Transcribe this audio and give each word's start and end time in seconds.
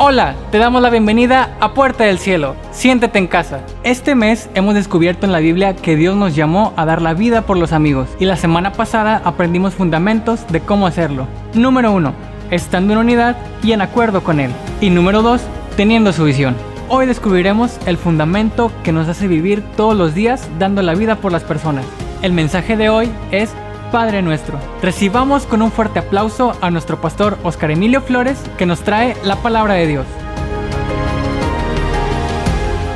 Hola, 0.00 0.36
te 0.52 0.58
damos 0.58 0.80
la 0.80 0.90
bienvenida 0.90 1.56
a 1.58 1.74
Puerta 1.74 2.04
del 2.04 2.20
Cielo. 2.20 2.54
Siéntete 2.70 3.18
en 3.18 3.26
casa. 3.26 3.62
Este 3.82 4.14
mes 4.14 4.48
hemos 4.54 4.76
descubierto 4.76 5.26
en 5.26 5.32
la 5.32 5.40
Biblia 5.40 5.74
que 5.74 5.96
Dios 5.96 6.14
nos 6.14 6.36
llamó 6.36 6.72
a 6.76 6.86
dar 6.86 7.02
la 7.02 7.14
vida 7.14 7.42
por 7.42 7.56
los 7.56 7.72
amigos 7.72 8.08
y 8.20 8.24
la 8.24 8.36
semana 8.36 8.72
pasada 8.72 9.20
aprendimos 9.24 9.74
fundamentos 9.74 10.46
de 10.52 10.60
cómo 10.60 10.86
hacerlo. 10.86 11.26
Número 11.52 11.90
1. 11.90 12.14
Estando 12.52 12.92
en 12.92 13.00
unidad 13.00 13.36
y 13.60 13.72
en 13.72 13.80
acuerdo 13.80 14.22
con 14.22 14.38
Él. 14.38 14.52
Y 14.80 14.90
número 14.90 15.20
2. 15.20 15.40
Teniendo 15.76 16.12
su 16.12 16.22
visión. 16.22 16.54
Hoy 16.88 17.06
descubriremos 17.06 17.76
el 17.86 17.96
fundamento 17.96 18.70
que 18.84 18.92
nos 18.92 19.08
hace 19.08 19.26
vivir 19.26 19.64
todos 19.76 19.96
los 19.96 20.14
días 20.14 20.48
dando 20.60 20.80
la 20.80 20.94
vida 20.94 21.16
por 21.16 21.32
las 21.32 21.42
personas. 21.42 21.84
El 22.22 22.32
mensaje 22.32 22.76
de 22.76 22.88
hoy 22.88 23.10
es 23.32 23.52
Padre 23.90 24.20
nuestro. 24.20 24.60
Recibamos 24.82 25.46
con 25.46 25.62
un 25.62 25.72
fuerte 25.72 25.98
aplauso 25.98 26.56
a 26.60 26.70
nuestro 26.70 27.00
pastor 27.00 27.38
Oscar 27.42 27.70
Emilio 27.70 28.02
Flores 28.02 28.38
que 28.58 28.66
nos 28.66 28.80
trae 28.82 29.16
la 29.24 29.42
palabra 29.42 29.74
de 29.74 29.86
Dios. 29.86 30.06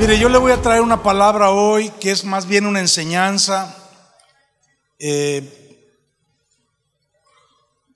Mire, 0.01 0.19
yo 0.19 0.29
le 0.29 0.37
voy 0.37 0.53
a 0.53 0.61
traer 0.61 0.83
una 0.83 1.03
palabra 1.03 1.51
hoy 1.51 1.91
que 2.01 2.11
es 2.11 2.25
más 2.25 2.47
bien 2.47 2.67
una 2.67 2.81
enseñanza. 2.81 3.75
Eh, 4.99 5.89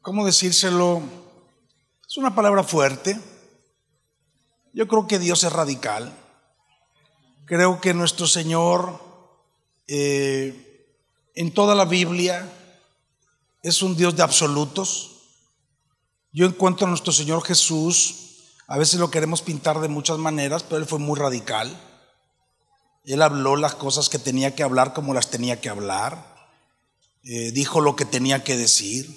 ¿Cómo 0.00 0.24
decírselo? 0.24 1.02
Es 2.08 2.16
una 2.16 2.34
palabra 2.34 2.62
fuerte. 2.62 3.18
Yo 4.72 4.88
creo 4.88 5.06
que 5.06 5.18
Dios 5.18 5.44
es 5.44 5.52
radical. 5.52 6.12
Creo 7.44 7.80
que 7.80 7.92
nuestro 7.92 8.26
Señor 8.26 9.00
eh, 9.86 10.94
en 11.34 11.52
toda 11.52 11.74
la 11.74 11.84
Biblia 11.84 12.50
es 13.62 13.82
un 13.82 13.96
Dios 13.96 14.16
de 14.16 14.22
absolutos. 14.22 15.12
Yo 16.32 16.46
encuentro 16.46 16.86
a 16.86 16.90
nuestro 16.90 17.12
Señor 17.12 17.42
Jesús, 17.44 18.26
a 18.66 18.78
veces 18.78 19.00
lo 19.00 19.10
queremos 19.10 19.42
pintar 19.42 19.80
de 19.80 19.88
muchas 19.88 20.18
maneras, 20.18 20.62
pero 20.62 20.78
Él 20.78 20.86
fue 20.86 20.98
muy 20.98 21.18
radical. 21.18 21.76
Él 23.04 23.22
habló 23.22 23.56
las 23.56 23.76
cosas 23.76 24.08
que 24.08 24.18
tenía 24.18 24.54
que 24.54 24.64
hablar 24.64 24.92
como 24.92 25.14
las 25.14 25.30
tenía 25.30 25.60
que 25.60 25.68
hablar. 25.68 26.34
Eh, 27.22 27.52
dijo 27.52 27.80
lo 27.80 27.94
que 27.94 28.04
tenía 28.04 28.42
que 28.42 28.56
decir. 28.56 29.16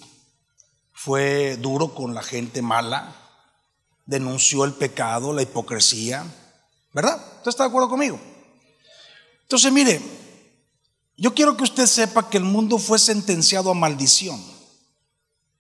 Fue 0.94 1.58
duro 1.58 1.96
con 1.96 2.14
la 2.14 2.22
gente 2.22 2.62
mala. 2.62 3.16
Denunció 4.06 4.64
el 4.66 4.74
pecado, 4.74 5.34
la 5.34 5.42
hipocresía. 5.42 6.26
¿Verdad? 6.94 7.16
¿Usted 7.38 7.50
está 7.50 7.64
de 7.64 7.70
acuerdo 7.70 7.90
conmigo? 7.90 8.20
Entonces, 9.42 9.72
mire, 9.72 10.00
yo 11.20 11.34
quiero 11.36 11.58
que 11.58 11.64
usted 11.64 11.86
sepa 11.86 12.30
que 12.30 12.38
el 12.38 12.46
mundo 12.46 12.78
fue 12.78 12.98
sentenciado 12.98 13.70
a 13.70 13.74
maldición 13.74 14.42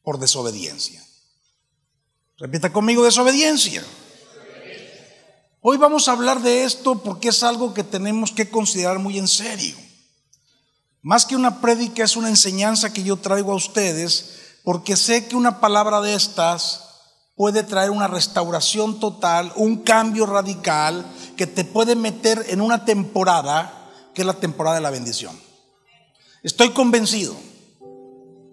por 0.03 0.17
desobediencia. 0.17 1.03
Repita 2.37 2.71
conmigo, 2.71 3.03
desobediencia. 3.03 3.83
Hoy 5.59 5.75
vamos 5.75 6.07
a 6.07 6.13
hablar 6.13 6.41
de 6.41 6.63
esto 6.63 7.03
porque 7.03 7.27
es 7.27 7.43
algo 7.43 7.73
que 7.73 7.83
tenemos 7.83 8.31
que 8.31 8.49
considerar 8.49 8.99
muy 8.99 9.17
en 9.17 9.27
serio. 9.27 9.75
Más 11.01 11.25
que 11.25 11.35
una 11.35 11.59
prédica 11.59 12.05
es 12.05 12.15
una 12.15 12.29
enseñanza 12.29 12.93
que 12.93 13.03
yo 13.03 13.17
traigo 13.17 13.51
a 13.51 13.57
ustedes 13.57 14.37
porque 14.63 14.95
sé 14.95 15.27
que 15.27 15.35
una 15.35 15.59
palabra 15.59 15.99
de 15.99 16.13
estas 16.13 16.85
puede 17.35 17.63
traer 17.63 17.89
una 17.89 18.07
restauración 18.07 19.01
total, 19.01 19.51
un 19.57 19.83
cambio 19.83 20.25
radical 20.25 21.05
que 21.35 21.47
te 21.47 21.65
puede 21.65 21.95
meter 21.95 22.45
en 22.47 22.61
una 22.61 22.85
temporada 22.85 23.91
que 24.13 24.21
es 24.21 24.25
la 24.25 24.33
temporada 24.33 24.77
de 24.77 24.81
la 24.81 24.89
bendición. 24.89 25.48
Estoy 26.43 26.69
convencido 26.69 27.35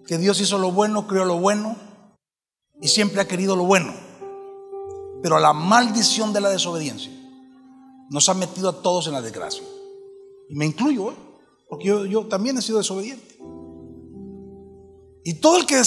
que 0.05 0.17
Dios 0.17 0.41
hizo 0.41 0.57
lo 0.57 0.71
bueno, 0.71 1.07
creó 1.07 1.25
lo 1.25 1.39
bueno 1.39 1.75
y 2.81 2.87
siempre 2.87 3.21
ha 3.21 3.27
querido 3.27 3.55
lo 3.55 3.65
bueno. 3.65 3.93
Pero 5.21 5.39
la 5.39 5.53
maldición 5.53 6.33
de 6.33 6.41
la 6.41 6.49
desobediencia 6.49 7.11
nos 8.09 8.27
ha 8.29 8.33
metido 8.33 8.69
a 8.69 8.81
todos 8.81 9.07
en 9.07 9.13
la 9.13 9.21
desgracia. 9.21 9.63
Y 10.49 10.55
me 10.55 10.65
incluyo, 10.65 11.11
¿eh? 11.11 11.15
porque 11.69 11.87
yo, 11.87 12.25
también 12.27 12.57
he 12.57 12.61
sido 12.61 12.77
desobediente. 12.77 13.37
Y 15.23 15.35
todo 15.35 15.57
el 15.57 15.65
que, 15.65 15.81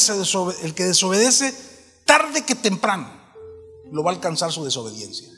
el 0.62 0.74
que 0.74 0.84
desobedece, 0.84 1.54
tarde 2.04 2.44
que 2.44 2.54
temprano, 2.54 3.10
lo 3.90 4.02
va 4.02 4.10
a 4.10 4.14
alcanzar 4.14 4.52
su 4.52 4.64
desobediencia. 4.64 5.28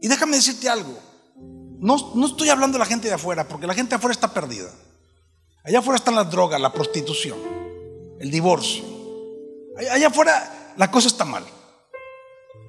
Y 0.00 0.08
déjame 0.08 0.36
decirte 0.36 0.68
algo. 0.68 1.09
No, 1.80 2.26
estoy 2.26 2.50
hablando 2.50 2.74
de 2.74 2.80
la 2.80 2.86
gente 2.86 3.08
de 3.08 3.14
afuera, 3.14 3.48
porque 3.48 3.66
la 3.66 3.74
gente 3.74 3.90
de 3.90 3.96
afuera 3.96 4.12
está 4.12 4.32
perdida. 4.32 4.70
Allá 5.64 5.78
afuera 5.78 5.96
están 5.96 6.14
las 6.14 6.30
drogas, 6.30 6.60
la 6.60 6.72
prostitución, 6.72 7.38
el 8.20 8.30
divorcio. 8.30 8.84
Allá, 9.90 10.08
afuera 10.08 10.74
la 10.76 10.90
cosa 10.90 11.08
está 11.08 11.24
mal. 11.24 11.44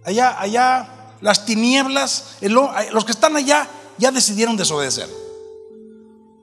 Allá, 0.06 0.40
allá 0.40 1.18
las 1.20 1.46
tinieblas, 1.46 2.38
los 2.42 3.06
que 3.06 3.12
están 3.12 3.36
allá 3.36 3.68
ya 3.98 4.12
decidieron 4.12 4.56
desobedecer. 4.56 5.10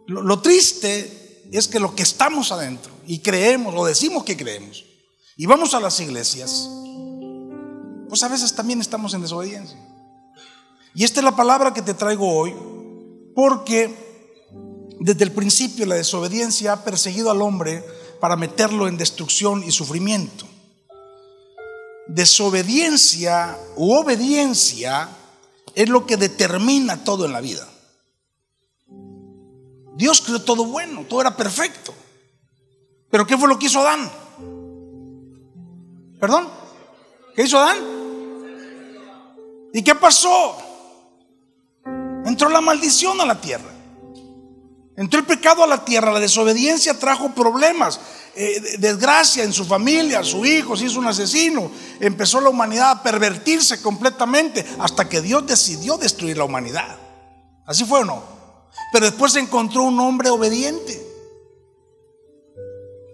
Lo, 0.06 0.22
lo 0.22 0.40
triste 0.40 1.48
es 1.50 1.68
que 1.68 1.80
lo 1.80 1.94
que 1.94 2.02
estamos 2.02 2.52
adentro 2.52 2.92
y 3.06 3.20
creemos 3.20 3.74
o 3.74 3.86
decimos 3.86 4.24
que 4.24 4.36
creemos 4.36 4.84
y 5.38 5.46
vamos 5.46 5.72
a 5.72 5.80
las 5.80 6.00
iglesias, 6.00 6.68
pues 8.08 8.22
a 8.22 8.28
veces 8.28 8.54
también 8.54 8.82
estamos 8.82 9.14
en 9.14 9.22
desobediencia. 9.22 9.87
Y 10.98 11.04
esta 11.04 11.20
es 11.20 11.24
la 11.24 11.36
palabra 11.36 11.72
que 11.72 11.80
te 11.80 11.94
traigo 11.94 12.28
hoy, 12.28 12.52
porque 13.32 13.94
desde 14.98 15.22
el 15.22 15.30
principio 15.30 15.86
la 15.86 15.94
desobediencia 15.94 16.72
ha 16.72 16.82
perseguido 16.82 17.30
al 17.30 17.40
hombre 17.40 17.84
para 18.18 18.34
meterlo 18.34 18.88
en 18.88 18.96
destrucción 18.96 19.62
y 19.62 19.70
sufrimiento. 19.70 20.44
Desobediencia 22.08 23.56
u 23.76 23.92
obediencia 23.92 25.08
es 25.72 25.88
lo 25.88 26.04
que 26.04 26.16
determina 26.16 27.04
todo 27.04 27.26
en 27.26 27.32
la 27.32 27.40
vida. 27.42 27.68
Dios 29.94 30.20
creó 30.20 30.42
todo 30.42 30.64
bueno, 30.64 31.04
todo 31.08 31.20
era 31.20 31.36
perfecto. 31.36 31.94
Pero 33.08 33.24
¿qué 33.24 33.38
fue 33.38 33.48
lo 33.48 33.56
que 33.56 33.66
hizo 33.66 33.78
Adán? 33.78 34.10
¿Perdón? 36.18 36.48
¿Qué 37.36 37.44
hizo 37.44 37.56
Adán? 37.56 37.78
¿Y 39.72 39.84
qué 39.84 39.94
pasó? 39.94 40.64
Entró 42.28 42.50
la 42.50 42.60
maldición 42.60 43.18
a 43.22 43.26
la 43.26 43.40
tierra. 43.40 43.70
Entró 44.96 45.18
el 45.18 45.24
pecado 45.24 45.64
a 45.64 45.66
la 45.66 45.82
tierra, 45.82 46.12
la 46.12 46.20
desobediencia 46.20 46.98
trajo 46.98 47.30
problemas, 47.30 47.98
eh, 48.34 48.76
desgracia 48.78 49.44
en 49.44 49.52
su 49.52 49.64
familia, 49.64 50.22
su 50.22 50.44
hijo 50.44 50.76
se 50.76 50.84
hizo 50.84 50.98
un 50.98 51.06
asesino, 51.06 51.70
empezó 52.00 52.40
la 52.42 52.50
humanidad 52.50 52.90
a 52.90 53.02
pervertirse 53.02 53.80
completamente 53.80 54.66
hasta 54.78 55.08
que 55.08 55.22
Dios 55.22 55.46
decidió 55.46 55.96
destruir 55.96 56.36
la 56.36 56.44
humanidad. 56.44 56.98
¿Así 57.64 57.84
fue 57.84 58.00
o 58.00 58.04
no? 58.04 58.22
Pero 58.92 59.06
después 59.06 59.32
se 59.32 59.40
encontró 59.40 59.84
un 59.84 59.98
hombre 59.98 60.28
obediente. 60.28 61.00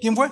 ¿Quién 0.01 0.17
fue? 0.17 0.29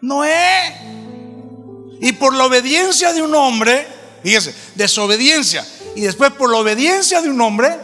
Noé. 0.00 1.98
Y 2.00 2.12
por 2.12 2.34
la 2.34 2.46
obediencia 2.46 3.12
de 3.12 3.20
un 3.20 3.34
hombre, 3.34 3.86
fíjese, 4.22 4.54
desobediencia, 4.76 5.66
y 5.94 6.02
después 6.02 6.32
por 6.32 6.50
la 6.50 6.58
obediencia 6.58 7.22
de 7.22 7.30
un 7.30 7.40
hombre 7.40 7.76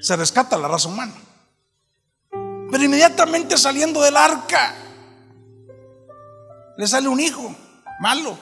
se 0.00 0.16
rescata 0.16 0.58
la 0.58 0.68
raza 0.68 0.88
humana. 0.88 1.14
Pero 2.70 2.84
inmediatamente 2.84 3.56
saliendo 3.56 4.02
del 4.02 4.16
arca 4.16 4.74
le 6.76 6.86
sale 6.86 7.08
un 7.08 7.20
hijo 7.20 7.54
malo 8.00 8.36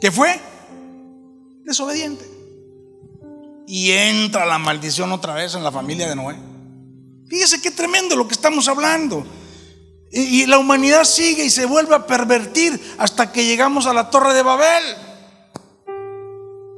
que 0.00 0.10
fue 0.10 0.38
desobediente. 1.64 2.28
Y 3.66 3.92
entra 3.92 4.44
la 4.44 4.58
maldición 4.58 5.12
otra 5.12 5.34
vez 5.34 5.54
en 5.54 5.62
la 5.62 5.70
familia 5.70 6.08
de 6.08 6.16
Noé. 6.16 6.36
Fíjese 7.28 7.62
qué 7.62 7.70
tremendo 7.70 8.16
lo 8.16 8.26
que 8.26 8.34
estamos 8.34 8.68
hablando. 8.68 9.24
Y, 10.10 10.42
y 10.42 10.46
la 10.46 10.58
humanidad 10.58 11.04
sigue 11.04 11.44
y 11.44 11.50
se 11.50 11.64
vuelve 11.64 11.94
a 11.94 12.06
pervertir 12.06 12.78
hasta 12.98 13.32
que 13.32 13.46
llegamos 13.46 13.86
a 13.86 13.94
la 13.94 14.10
torre 14.10 14.34
de 14.34 14.42
Babel. 14.42 15.11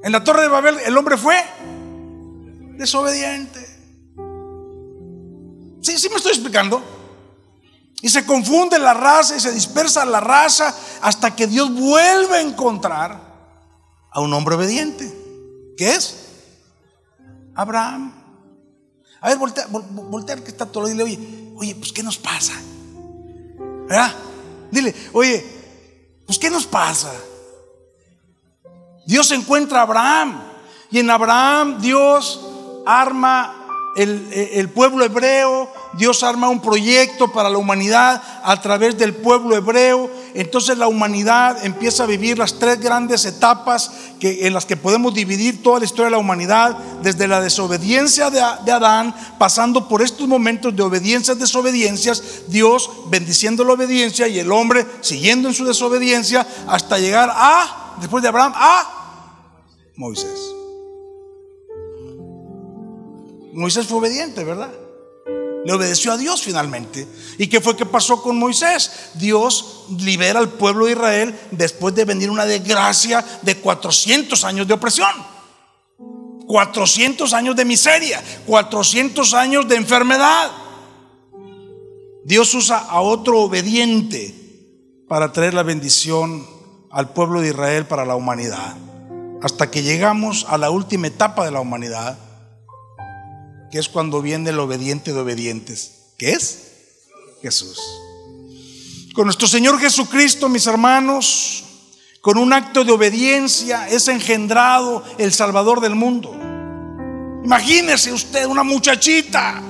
En 0.05 0.13
la 0.13 0.23
torre 0.23 0.43
de 0.43 0.49
Babel 0.49 0.79
el 0.81 0.95
hombre 0.99 1.17
fue 1.17 1.35
desobediente. 2.77 3.59
Sí, 5.81 5.99
sí 5.99 6.11
me 6.11 6.17
estoy 6.17 6.33
explicando. 6.33 6.83
Y 8.03 8.11
se 8.11 8.27
confunde 8.27 8.79
la 8.79 8.93
raza 8.93 9.35
y 9.35 9.41
se 9.41 9.51
dispersa 9.51 10.05
la 10.05 10.21
raza 10.21 10.77
hasta 11.01 11.35
que 11.35 11.47
Dios 11.47 11.73
vuelve 11.73 12.37
a 12.37 12.41
encontrar 12.43 13.19
a 14.11 14.21
un 14.21 14.35
hombre 14.35 14.57
obediente. 14.57 15.11
¿Qué 15.75 15.95
es? 15.95 16.17
Abraham. 17.55 18.13
A 19.23 19.29
ver, 19.31 19.39
voltea, 19.39 19.67
voltea 19.71 20.37
que 20.37 20.51
está 20.51 20.67
todo. 20.67 20.87
Dile, 20.87 21.03
oye, 21.03 21.19
oye, 21.57 21.75
pues 21.77 21.95
¿qué 21.95 22.03
nos 22.03 22.19
pasa? 22.19 22.53
¿Verdad? 23.89 24.13
Dile, 24.71 24.95
oye, 25.15 25.43
pues 26.27 26.39
¿qué 26.39 26.51
nos 26.51 26.67
pasa? 26.67 27.11
Dios 29.07 29.31
encuentra 29.33 29.81
a 29.81 29.83
Abraham 29.83 30.41
y 30.91 30.99
en 30.99 31.11
Abraham 31.11 31.81
Dios 31.81 32.41
arma 32.87 33.65
el, 33.97 34.69
pueblo 34.71 35.05
hebreo, 35.05 35.73
Dios 35.93 36.23
arma 36.25 36.49
un 36.49 36.61
proyecto 36.61 37.31
para 37.31 37.49
la 37.49 37.59
humanidad 37.59 38.21
a 38.43 38.61
través 38.61 38.99
del 38.99 39.15
pueblo 39.15 39.57
hebreo. 39.57 40.11
Entonces 40.35 40.77
la 40.77 40.89
humanidad 40.89 41.65
empieza 41.65 42.03
a 42.03 42.07
vivir 42.07 42.39
las 42.39 42.59
tres 42.59 42.81
grandes 42.81 43.25
etapas 43.25 43.93
que, 44.19 44.47
en 44.47 44.53
las 44.53 44.67
que 44.67 44.77
podemos 44.77 45.15
dividir 45.15 45.63
toda 45.63 45.79
la 45.79 45.85
historia 45.85 46.07
de 46.07 46.11
la 46.13 46.19
humanidad, 46.19 46.77
desde 47.03 47.29
la 47.29 47.41
desobediencia 47.41 48.31
de, 48.31 48.43
de 48.65 48.73
Adán, 48.73 49.15
pasando 49.39 49.89
por 49.89 50.03
estos 50.03 50.27
momentos 50.27 50.75
de 50.75 50.83
obediencias, 50.83 51.39
desobediencias, 51.39 52.23
Dios 52.49 52.91
bendiciendo 53.07 53.65
la 53.65 53.75
obediencia 53.75 54.27
y 54.27 54.41
el 54.41 54.51
hombre 54.51 54.87
siguiendo 55.03 55.49
en 55.49 55.55
su 55.55 55.65
desobediencia 55.65 56.45
hasta 56.67 56.99
llegar 56.99 57.31
a, 57.33 57.84
después 58.01 58.23
de 58.23 58.29
Abraham, 58.29 58.53
a 58.57 59.31
Moisés. 59.97 60.55
Moisés 63.53 63.87
fue 63.87 63.99
obediente, 63.99 64.43
¿verdad? 64.43 64.73
Le 65.65 65.73
obedeció 65.73 66.13
a 66.13 66.19
Dios 66.19 66.43
finalmente. 66.43 67.07
¿Y 67.39 67.47
qué 67.47 67.61
fue 67.61 67.77
que 67.77 67.87
pasó 67.87 68.21
con 68.21 68.39
Moisés? 68.39 69.11
Dios 69.15 69.87
libera 69.99 70.41
al 70.41 70.51
pueblo 70.51 70.87
de 70.87 70.93
Israel 70.93 71.39
después 71.53 71.95
de 71.95 72.05
venir 72.05 72.31
una 72.31 72.45
desgracia 72.45 73.25
de 73.43 73.57
400 73.57 74.45
años 74.45 74.69
de 74.69 74.75
opresión. 74.75 75.11
400 76.47 77.33
años 77.33 77.57
de 77.57 77.65
miseria, 77.65 78.23
400 78.47 79.33
años 79.35 79.67
de 79.67 79.77
enfermedad. 79.77 80.51
Dios 82.25 82.53
usa 82.55 82.79
a 82.79 83.01
otro 83.01 83.41
obediente 83.41 84.35
para 85.09 85.33
traer 85.33 85.55
la 85.55 85.63
bendición 85.63 86.47
al 86.95 87.09
pueblo 87.09 87.41
de 87.41 87.49
Israel 87.49 87.87
para 87.87 88.05
la 88.05 88.15
humanidad. 88.15 88.77
Hasta 89.43 89.71
que 89.71 89.83
llegamos 89.83 90.47
a 90.49 90.57
la 90.57 90.71
última 90.71 91.09
etapa 91.09 91.45
de 91.45 91.51
la 91.51 91.61
humanidad, 91.61 92.17
que 93.71 93.81
es 93.81 93.89
cuando 93.89 94.23
viene 94.23 94.51
el 94.51 94.61
obediente 94.61 95.13
de 95.13 95.19
obedientes. 95.19 96.13
¿Qué 96.17 96.31
es? 96.31 96.69
Jesús. 97.43 97.81
Con 99.13 99.25
nuestro 99.27 99.49
Señor 99.49 99.79
Jesucristo, 99.81 100.49
mis 100.49 100.67
hermanos, 100.69 101.65
con 102.21 102.39
un 102.39 102.53
acto 102.53 102.85
de 102.85 102.93
obediencia 102.93 103.89
es 103.89 104.07
engendrado 104.07 105.03
el 105.19 105.33
Salvador 105.33 105.81
del 105.81 105.97
mundo. 105.97 106.33
Imagínese 107.45 108.13
usted 108.13 108.47
una 108.47 108.63
muchachita, 108.63 109.61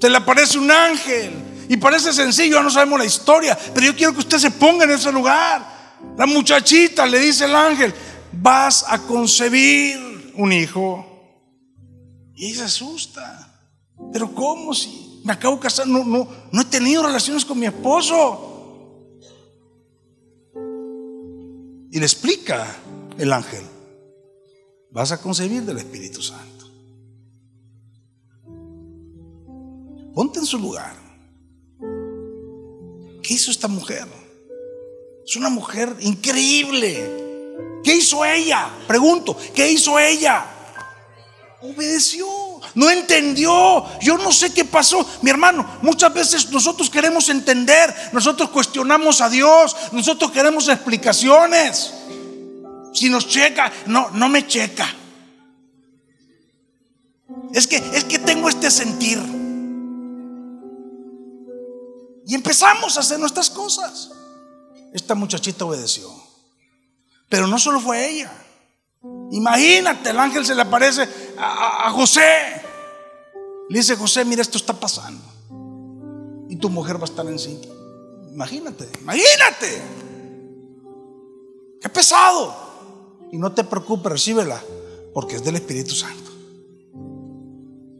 se 0.00 0.08
le 0.08 0.16
aparece 0.16 0.56
un 0.56 0.70
ángel 0.70 1.66
y 1.68 1.76
parece 1.76 2.12
sencillo, 2.12 2.62
no 2.62 2.70
sabemos 2.70 3.00
la 3.00 3.04
historia, 3.04 3.58
pero 3.74 3.86
yo 3.86 3.96
quiero 3.96 4.12
que 4.12 4.20
usted 4.20 4.38
se 4.38 4.52
ponga 4.52 4.84
en 4.84 4.92
ese 4.92 5.10
lugar. 5.10 5.75
La 6.16 6.26
muchachita 6.26 7.06
le 7.06 7.18
dice 7.18 7.44
el 7.44 7.54
ángel, 7.54 7.92
vas 8.32 8.84
a 8.88 8.98
concebir 8.98 10.32
un 10.36 10.52
hijo 10.52 11.04
y 12.34 12.46
ella 12.46 12.56
se 12.56 12.64
asusta. 12.64 13.70
Pero 14.12 14.34
¿cómo 14.34 14.74
si 14.74 15.20
me 15.24 15.32
acabo 15.32 15.56
de 15.56 15.62
casar? 15.62 15.86
No, 15.86 16.04
no, 16.04 16.28
no 16.52 16.60
he 16.60 16.64
tenido 16.66 17.02
relaciones 17.02 17.44
con 17.44 17.58
mi 17.58 17.66
esposo. 17.66 18.52
Y 21.90 21.98
le 21.98 22.04
explica 22.04 22.66
el 23.18 23.32
ángel, 23.32 23.64
vas 24.90 25.12
a 25.12 25.20
concebir 25.20 25.62
del 25.62 25.78
Espíritu 25.78 26.22
Santo. 26.22 26.66
Ponte 30.14 30.38
en 30.38 30.46
su 30.46 30.58
lugar. 30.58 30.94
¿Qué 33.22 33.34
hizo 33.34 33.50
esta 33.50 33.68
mujer? 33.68 34.06
Es 35.26 35.34
una 35.34 35.48
mujer 35.50 35.96
increíble. 36.00 37.80
¿Qué 37.82 37.96
hizo 37.96 38.24
ella? 38.24 38.68
Pregunto, 38.86 39.36
¿qué 39.54 39.72
hizo 39.72 39.98
ella? 39.98 40.46
Obedeció, 41.62 42.26
no 42.74 42.90
entendió. 42.90 43.86
Yo 44.00 44.18
no 44.18 44.30
sé 44.30 44.52
qué 44.52 44.64
pasó. 44.64 45.04
Mi 45.22 45.30
hermano, 45.30 45.78
muchas 45.82 46.14
veces 46.14 46.50
nosotros 46.50 46.88
queremos 46.88 47.28
entender, 47.28 47.92
nosotros 48.12 48.50
cuestionamos 48.50 49.20
a 49.20 49.28
Dios, 49.28 49.74
nosotros 49.90 50.30
queremos 50.30 50.68
explicaciones. 50.68 51.92
Si 52.94 53.10
nos 53.10 53.26
checa, 53.26 53.72
no, 53.86 54.10
no 54.10 54.28
me 54.28 54.46
checa. 54.46 54.86
Es 57.52 57.66
que, 57.66 57.76
es 57.76 58.04
que 58.04 58.20
tengo 58.20 58.48
este 58.48 58.70
sentir. 58.70 59.18
Y 62.28 62.34
empezamos 62.34 62.96
a 62.96 63.00
hacer 63.00 63.18
nuestras 63.18 63.50
cosas. 63.50 64.10
Esta 64.96 65.14
muchachita 65.14 65.66
obedeció. 65.66 66.10
Pero 67.28 67.46
no 67.46 67.58
solo 67.58 67.80
fue 67.80 68.08
ella. 68.08 68.32
Imagínate, 69.30 70.08
el 70.08 70.18
ángel 70.18 70.46
se 70.46 70.54
le 70.54 70.62
aparece 70.62 71.06
a, 71.36 71.90
José. 71.92 72.22
Le 73.68 73.78
dice, 73.78 73.94
José, 73.94 74.24
mira, 74.24 74.40
esto 74.40 74.56
está 74.56 74.72
pasando. 74.72 75.22
Y 76.48 76.56
tu 76.56 76.70
mujer 76.70 76.96
va 76.96 77.02
a 77.02 77.04
estar 77.04 77.26
en 77.26 77.38
sí. 77.38 77.60
Imagínate, 78.32 78.88
imagínate. 79.02 79.82
Qué 81.78 81.90
pesado. 81.90 82.56
Y 83.30 83.36
no 83.36 83.52
te 83.52 83.64
preocupes, 83.64 84.10
recíbela, 84.10 84.62
porque 85.12 85.36
es 85.36 85.44
del 85.44 85.56
Espíritu 85.56 85.94
Santo. 85.94 86.30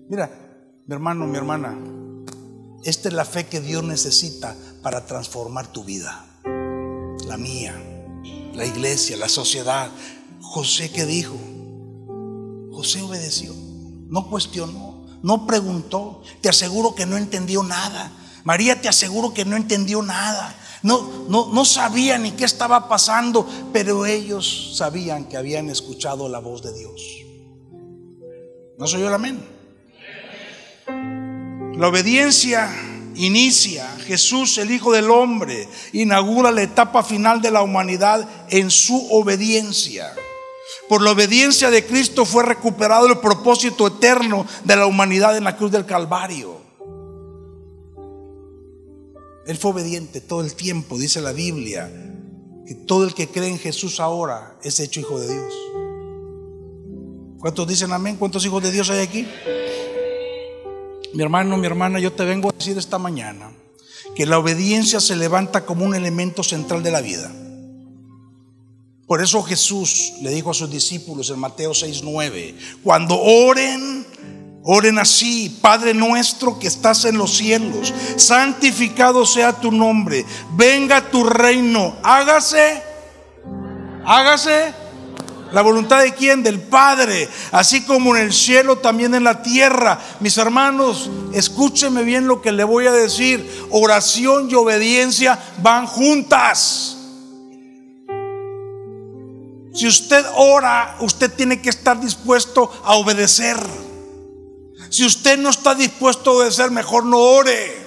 Mira, 0.08 0.30
mi 0.86 0.94
hermano, 0.94 1.26
mi 1.26 1.36
hermana, 1.36 1.76
esta 2.84 3.10
es 3.10 3.14
la 3.14 3.26
fe 3.26 3.46
que 3.48 3.60
Dios 3.60 3.84
necesita 3.84 4.56
para 4.80 5.04
transformar 5.04 5.66
tu 5.66 5.84
vida, 5.84 6.24
la 7.26 7.36
mía, 7.36 7.74
la 8.54 8.64
iglesia, 8.64 9.16
la 9.16 9.28
sociedad, 9.28 9.90
José 10.40 10.90
qué 10.90 11.04
dijo? 11.04 11.36
José 12.72 13.02
obedeció, 13.02 13.52
no 14.08 14.28
cuestionó, 14.28 15.06
no 15.22 15.46
preguntó. 15.46 16.22
Te 16.40 16.48
aseguro 16.48 16.94
que 16.94 17.06
no 17.06 17.16
entendió 17.16 17.62
nada. 17.62 18.12
María 18.44 18.80
te 18.80 18.88
aseguro 18.88 19.34
que 19.34 19.44
no 19.44 19.56
entendió 19.56 20.02
nada. 20.02 20.54
No, 20.82 21.26
no, 21.28 21.52
no 21.52 21.64
sabía 21.64 22.16
ni 22.18 22.32
qué 22.32 22.44
estaba 22.44 22.88
pasando, 22.88 23.48
pero 23.72 24.06
ellos 24.06 24.74
sabían 24.76 25.24
que 25.24 25.36
habían 25.36 25.68
escuchado 25.68 26.28
la 26.28 26.38
voz 26.38 26.62
de 26.62 26.72
Dios. 26.72 27.02
¿No 28.78 28.86
soy 28.86 29.00
yo 29.00 29.08
el 29.08 29.14
amén? 29.14 29.42
La 31.78 31.88
obediencia 31.88 32.70
inicia, 33.16 33.96
Jesús 34.06 34.58
el 34.58 34.70
Hijo 34.70 34.92
del 34.92 35.10
Hombre 35.10 35.68
inaugura 35.92 36.50
la 36.50 36.62
etapa 36.62 37.02
final 37.02 37.40
de 37.40 37.50
la 37.50 37.62
humanidad 37.62 38.28
en 38.50 38.70
su 38.70 39.08
obediencia. 39.10 40.14
Por 40.88 41.02
la 41.02 41.12
obediencia 41.12 41.70
de 41.70 41.84
Cristo 41.84 42.24
fue 42.24 42.44
recuperado 42.44 43.06
el 43.06 43.18
propósito 43.18 43.86
eterno 43.86 44.46
de 44.64 44.76
la 44.76 44.86
humanidad 44.86 45.36
en 45.36 45.44
la 45.44 45.56
cruz 45.56 45.72
del 45.72 45.84
Calvario. 45.84 46.60
Él 49.46 49.56
fue 49.56 49.70
obediente 49.70 50.20
todo 50.20 50.40
el 50.40 50.54
tiempo, 50.54 50.98
dice 50.98 51.20
la 51.20 51.32
Biblia, 51.32 51.90
que 52.66 52.74
todo 52.74 53.04
el 53.04 53.14
que 53.14 53.28
cree 53.28 53.48
en 53.48 53.58
Jesús 53.58 54.00
ahora 54.00 54.56
es 54.62 54.80
hecho 54.80 55.00
hijo 55.00 55.20
de 55.20 55.32
Dios. 55.32 55.54
¿Cuántos 57.38 57.68
dicen 57.68 57.92
amén? 57.92 58.16
¿Cuántos 58.16 58.44
hijos 58.44 58.62
de 58.62 58.72
Dios 58.72 58.90
hay 58.90 59.00
aquí? 59.00 59.26
Mi 61.16 61.22
hermano, 61.22 61.56
mi 61.56 61.66
hermana, 61.66 61.98
yo 61.98 62.12
te 62.12 62.26
vengo 62.26 62.50
a 62.50 62.52
decir 62.52 62.76
esta 62.76 62.98
mañana 62.98 63.50
que 64.14 64.26
la 64.26 64.38
obediencia 64.38 65.00
se 65.00 65.16
levanta 65.16 65.64
como 65.64 65.82
un 65.82 65.94
elemento 65.94 66.42
central 66.42 66.82
de 66.82 66.90
la 66.90 67.00
vida. 67.00 67.32
Por 69.06 69.22
eso 69.22 69.42
Jesús 69.42 70.12
le 70.20 70.28
dijo 70.28 70.50
a 70.50 70.54
sus 70.54 70.70
discípulos 70.70 71.30
en 71.30 71.38
Mateo 71.38 71.72
6:9, 71.72 72.54
cuando 72.84 73.18
oren, 73.18 74.06
oren 74.62 74.98
así, 74.98 75.58
Padre 75.62 75.94
nuestro 75.94 76.58
que 76.58 76.66
estás 76.66 77.06
en 77.06 77.16
los 77.16 77.34
cielos, 77.34 77.94
santificado 78.16 79.24
sea 79.24 79.54
tu 79.54 79.72
nombre, 79.72 80.22
venga 80.52 81.10
tu 81.10 81.24
reino, 81.24 81.96
hágase, 82.02 82.82
hágase 84.04 84.85
la 85.52 85.62
voluntad 85.62 86.02
de 86.02 86.12
quién? 86.12 86.42
Del 86.42 86.60
Padre, 86.60 87.28
así 87.52 87.82
como 87.82 88.16
en 88.16 88.22
el 88.22 88.32
cielo, 88.32 88.78
también 88.78 89.14
en 89.14 89.24
la 89.24 89.42
tierra. 89.42 90.00
Mis 90.20 90.36
hermanos, 90.38 91.10
escúcheme 91.32 92.02
bien 92.02 92.26
lo 92.26 92.42
que 92.42 92.52
le 92.52 92.64
voy 92.64 92.86
a 92.86 92.92
decir. 92.92 93.66
Oración 93.70 94.50
y 94.50 94.54
obediencia 94.54 95.38
van 95.62 95.86
juntas. 95.86 96.96
Si 99.72 99.86
usted 99.86 100.24
ora, 100.36 100.96
usted 101.00 101.30
tiene 101.32 101.60
que 101.60 101.68
estar 101.68 102.00
dispuesto 102.00 102.72
a 102.84 102.94
obedecer. 102.94 103.58
Si 104.88 105.04
usted 105.04 105.38
no 105.38 105.50
está 105.50 105.74
dispuesto 105.74 106.30
a 106.30 106.34
obedecer, 106.34 106.70
mejor 106.70 107.04
no 107.04 107.18
ore. 107.18 107.85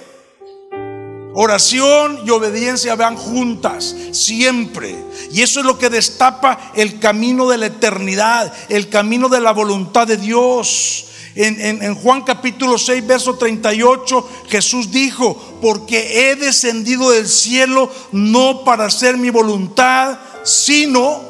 Oración 1.42 2.20
y 2.26 2.28
obediencia 2.28 2.96
van 2.96 3.16
juntas, 3.16 3.96
siempre. 4.12 4.94
Y 5.32 5.40
eso 5.40 5.60
es 5.60 5.66
lo 5.66 5.78
que 5.78 5.88
destapa 5.88 6.72
el 6.74 6.98
camino 6.98 7.48
de 7.48 7.56
la 7.56 7.64
eternidad, 7.64 8.52
el 8.68 8.90
camino 8.90 9.30
de 9.30 9.40
la 9.40 9.52
voluntad 9.52 10.06
de 10.06 10.18
Dios. 10.18 11.06
En, 11.34 11.94
Juan 11.94 12.24
capítulo 12.24 12.76
6, 12.76 13.06
verso 13.06 13.36
38, 13.36 14.28
Jesús 14.50 14.90
dijo, 14.90 15.34
porque 15.62 16.28
he 16.28 16.36
descendido 16.36 17.08
del 17.08 17.26
cielo 17.26 17.90
no 18.12 18.62
para 18.62 18.84
hacer 18.84 19.16
mi 19.16 19.30
voluntad, 19.30 20.18
sino 20.44 21.22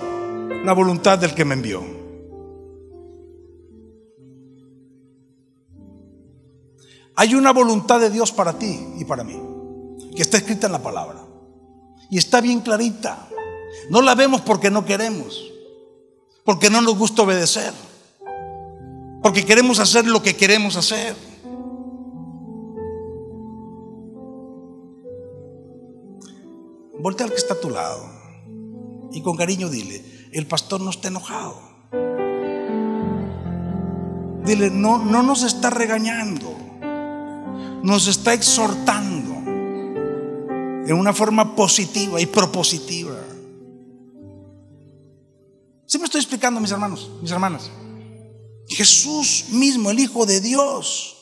la 0.65 0.73
voluntad 0.73 1.19
del 1.19 1.37
que 1.37 1.45
me 1.45 1.55
envió. 1.55 1.85
Hay 7.15 7.37
una 7.37 7.53
voluntad 7.53 8.01
de 8.01 8.11
Dios 8.11 8.33
para 8.33 8.59
ti 8.59 8.77
y 8.99 9.05
para 9.05 9.23
mí, 9.23 9.41
que 10.15 10.23
está 10.23 10.39
escrita 10.39 10.67
en 10.67 10.73
la 10.73 10.83
palabra. 10.83 11.25
Y 12.11 12.19
está 12.19 12.41
bien 12.41 12.61
clarita. 12.61 13.29
No 13.89 14.03
la 14.03 14.15
vemos 14.15 14.41
porque 14.41 14.71
no 14.71 14.85
queremos, 14.85 15.51
porque 16.45 16.71
no 16.71 16.81
nos 16.81 16.99
gusta 16.99 17.23
obedecer, 17.23 17.73
porque 19.23 19.45
queremos 19.45 19.79
hacer 19.79 20.07
lo 20.07 20.23
que 20.23 20.37
queremos 20.37 20.77
hacer. 20.77 21.17
Voltea 26.99 27.27
al 27.27 27.33
que 27.33 27.39
está 27.39 27.55
a 27.55 27.61
tu 27.61 27.71
lado 27.71 28.05
y 29.13 29.23
con 29.23 29.37
cariño 29.37 29.71
dile, 29.71 30.05
el 30.33 30.47
pastor 30.47 30.81
no 30.81 30.91
está 30.91 31.09
enojado. 31.09 31.61
Dile, 34.45 34.71
no, 34.71 34.99
no 34.99 35.23
nos 35.23 35.43
está 35.43 35.71
regañando, 35.71 36.57
nos 37.83 38.07
está 38.07 38.35
exhortando 38.35 39.40
en 40.87 40.93
una 40.93 41.13
forma 41.13 41.55
positiva 41.55 42.21
y 42.21 42.27
propositiva. 42.27 43.17
¿Sí 45.87 45.99
me 45.99 46.05
estoy 46.05 46.21
explicando, 46.21 46.61
mis 46.61 46.71
hermanos, 46.71 47.11
mis 47.21 47.31
hermanas? 47.31 47.71
Jesús 48.69 49.47
mismo, 49.51 49.91
el 49.91 49.99
Hijo 49.99 50.25
de 50.27 50.41
Dios, 50.41 51.17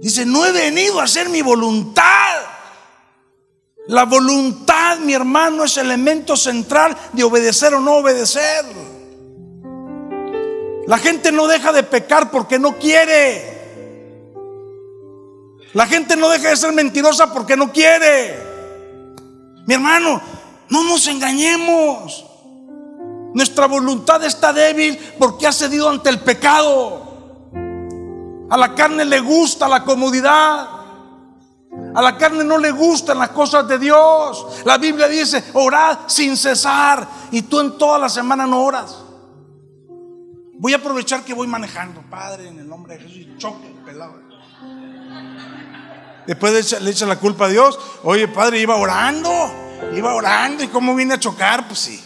dice, 0.00 0.26
no 0.26 0.44
he 0.44 0.52
venido 0.52 1.00
a 1.00 1.04
hacer 1.04 1.28
mi 1.28 1.42
voluntad 1.42 2.58
la 3.88 4.04
voluntad, 4.04 4.98
mi 4.98 5.14
hermano, 5.14 5.64
es 5.64 5.78
elemento 5.78 6.36
central 6.36 6.94
de 7.14 7.24
obedecer 7.24 7.72
o 7.72 7.80
no 7.80 7.96
obedecer. 7.96 8.66
La 10.86 10.98
gente 10.98 11.32
no 11.32 11.46
deja 11.46 11.72
de 11.72 11.82
pecar 11.84 12.30
porque 12.30 12.58
no 12.58 12.78
quiere. 12.78 13.57
La 15.74 15.86
gente 15.86 16.16
no 16.16 16.28
deja 16.28 16.50
de 16.50 16.56
ser 16.56 16.72
mentirosa 16.72 17.32
porque 17.32 17.56
no 17.56 17.72
quiere. 17.72 18.38
Mi 19.66 19.74
hermano, 19.74 20.20
no 20.70 20.84
nos 20.84 21.06
engañemos. 21.06 22.24
Nuestra 23.34 23.66
voluntad 23.66 24.24
está 24.24 24.52
débil 24.52 24.98
porque 25.18 25.46
ha 25.46 25.52
cedido 25.52 25.88
ante 25.88 26.08
el 26.08 26.20
pecado. 26.20 27.50
A 28.50 28.56
la 28.56 28.74
carne 28.74 29.04
le 29.04 29.20
gusta 29.20 29.68
la 29.68 29.84
comodidad. 29.84 30.68
A 31.94 32.02
la 32.02 32.16
carne 32.16 32.44
no 32.44 32.56
le 32.56 32.70
gustan 32.70 33.18
las 33.18 33.30
cosas 33.30 33.68
de 33.68 33.78
Dios. 33.78 34.46
La 34.64 34.78
Biblia 34.78 35.06
dice, 35.06 35.44
orad 35.52 35.98
sin 36.06 36.36
cesar. 36.36 37.06
Y 37.30 37.42
tú 37.42 37.60
en 37.60 37.76
toda 37.76 37.98
la 37.98 38.08
semana 38.08 38.46
no 38.46 38.64
oras. 38.64 38.96
Voy 40.54 40.72
a 40.72 40.76
aprovechar 40.76 41.22
que 41.24 41.34
voy 41.34 41.46
manejando, 41.46 42.02
Padre, 42.10 42.48
en 42.48 42.58
el 42.58 42.68
nombre 42.68 42.94
de 42.96 43.02
Jesús, 43.02 43.18
y 43.18 43.36
choque 43.36 43.72
pelado. 43.84 44.27
Después 46.28 46.78
le 46.82 46.90
echa, 46.90 47.06
la 47.06 47.18
culpa 47.18 47.46
a 47.46 47.48
Dios. 47.48 47.78
Oye, 48.04 48.28
Padre, 48.28 48.60
iba 48.60 48.76
orando, 48.76 49.30
iba 49.96 50.14
orando, 50.14 50.62
¿y 50.62 50.68
cómo 50.68 50.94
vine 50.94 51.14
a 51.14 51.18
chocar? 51.18 51.66
Pues 51.66 51.78
sí. 51.78 52.04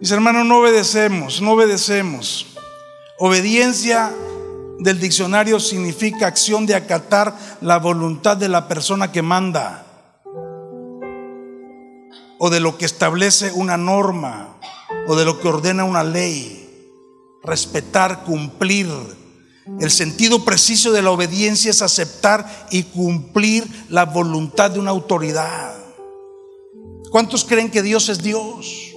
Mis 0.00 0.10
hermanos, 0.10 0.46
no 0.46 0.60
obedecemos, 0.60 1.42
no 1.42 1.52
obedecemos. 1.52 2.46
Obediencia 3.18 4.14
del 4.78 4.98
diccionario 4.98 5.60
significa 5.60 6.26
acción 6.26 6.64
de 6.64 6.74
acatar 6.74 7.36
la 7.60 7.78
voluntad 7.78 8.38
de 8.38 8.48
la 8.48 8.66
persona 8.66 9.12
que 9.12 9.20
manda 9.20 9.84
o 12.38 12.48
de 12.48 12.60
lo 12.60 12.78
que 12.78 12.86
establece 12.86 13.52
una 13.52 13.76
norma 13.76 14.56
o 15.06 15.16
de 15.16 15.26
lo 15.26 15.38
que 15.38 15.48
ordena 15.48 15.84
una 15.84 16.02
ley. 16.02 16.62
Respetar, 17.42 18.24
cumplir. 18.24 18.88
El 19.80 19.90
sentido 19.90 20.44
preciso 20.44 20.92
de 20.92 21.02
la 21.02 21.10
obediencia 21.10 21.70
es 21.70 21.80
aceptar 21.80 22.68
y 22.70 22.82
cumplir 22.84 23.66
la 23.88 24.04
voluntad 24.04 24.70
de 24.70 24.78
una 24.78 24.90
autoridad. 24.90 25.74
¿Cuántos 27.10 27.44
creen 27.44 27.70
que 27.70 27.82
Dios 27.82 28.08
es 28.08 28.22
Dios? 28.22 28.94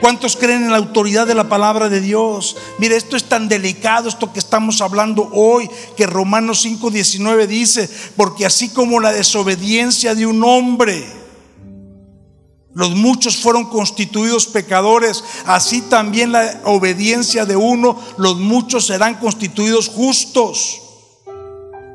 ¿Cuántos 0.00 0.36
creen 0.36 0.64
en 0.64 0.70
la 0.70 0.78
autoridad 0.78 1.26
de 1.26 1.34
la 1.34 1.48
palabra 1.48 1.88
de 1.88 2.00
Dios? 2.00 2.56
Mire, 2.78 2.96
esto 2.96 3.16
es 3.16 3.24
tan 3.24 3.48
delicado, 3.48 4.08
esto 4.08 4.32
que 4.32 4.38
estamos 4.38 4.80
hablando 4.80 5.28
hoy, 5.32 5.68
que 5.96 6.06
Romanos 6.06 6.64
5:19 6.64 7.46
dice, 7.46 7.88
porque 8.16 8.46
así 8.46 8.68
como 8.68 9.00
la 9.00 9.12
desobediencia 9.12 10.14
de 10.14 10.26
un 10.26 10.42
hombre, 10.44 11.17
los 12.78 12.94
muchos 12.94 13.36
fueron 13.36 13.64
constituidos 13.64 14.46
pecadores, 14.46 15.24
así 15.46 15.82
también 15.82 16.30
la 16.30 16.60
obediencia 16.62 17.44
de 17.44 17.56
uno, 17.56 18.00
los 18.18 18.36
muchos 18.36 18.86
serán 18.86 19.16
constituidos 19.16 19.88
justos. 19.88 20.82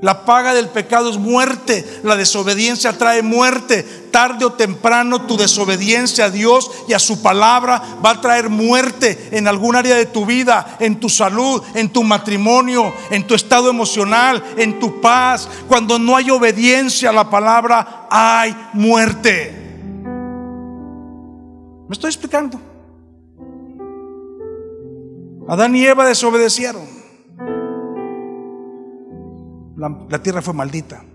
La 0.01 0.25
paga 0.25 0.53
del 0.53 0.67
pecado 0.67 1.09
es 1.09 1.17
muerte, 1.17 2.01
la 2.03 2.17
desobediencia 2.17 2.97
trae 2.97 3.21
muerte. 3.21 3.83
Tarde 4.11 4.43
o 4.43 4.51
temprano 4.51 5.21
tu 5.21 5.37
desobediencia 5.37 6.25
a 6.25 6.29
Dios 6.29 6.69
y 6.89 6.91
a 6.91 6.99
su 6.99 7.21
palabra 7.21 7.81
va 8.05 8.09
a 8.09 8.21
traer 8.21 8.49
muerte 8.49 9.29
en 9.31 9.47
algún 9.47 9.77
área 9.77 9.95
de 9.95 10.07
tu 10.07 10.25
vida, 10.25 10.75
en 10.81 10.99
tu 10.99 11.07
salud, 11.07 11.63
en 11.75 11.93
tu 11.93 12.03
matrimonio, 12.03 12.93
en 13.09 13.25
tu 13.25 13.35
estado 13.35 13.69
emocional, 13.69 14.43
en 14.57 14.81
tu 14.81 14.99
paz. 14.99 15.47
Cuando 15.69 15.97
no 15.97 16.17
hay 16.17 16.29
obediencia 16.29 17.11
a 17.11 17.13
la 17.13 17.29
palabra, 17.29 18.07
hay 18.11 18.53
muerte. 18.73 19.62
¿Me 21.93 21.95
estoy 21.95 22.09
explicando? 22.09 22.59
Adán 25.47 25.75
y 25.75 25.85
Eva 25.85 26.07
desobedecieron 26.07 26.87
la, 30.09 30.23
tierra 30.23 30.41
fue 30.41 30.55
maldita. 30.55 31.05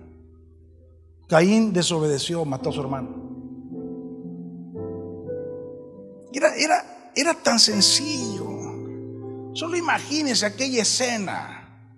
Caín 1.26 1.72
desobedeció, 1.72 2.44
mató 2.44 2.70
a 2.70 2.72
su 2.72 2.80
hermano. 2.80 3.08
Era, 6.32 6.54
era, 6.54 7.10
era 7.16 7.34
tan 7.34 7.58
sencillo. 7.58 8.46
Solo 9.54 9.76
imagínese 9.76 10.46
aquella 10.46 10.82
escena 10.82 11.90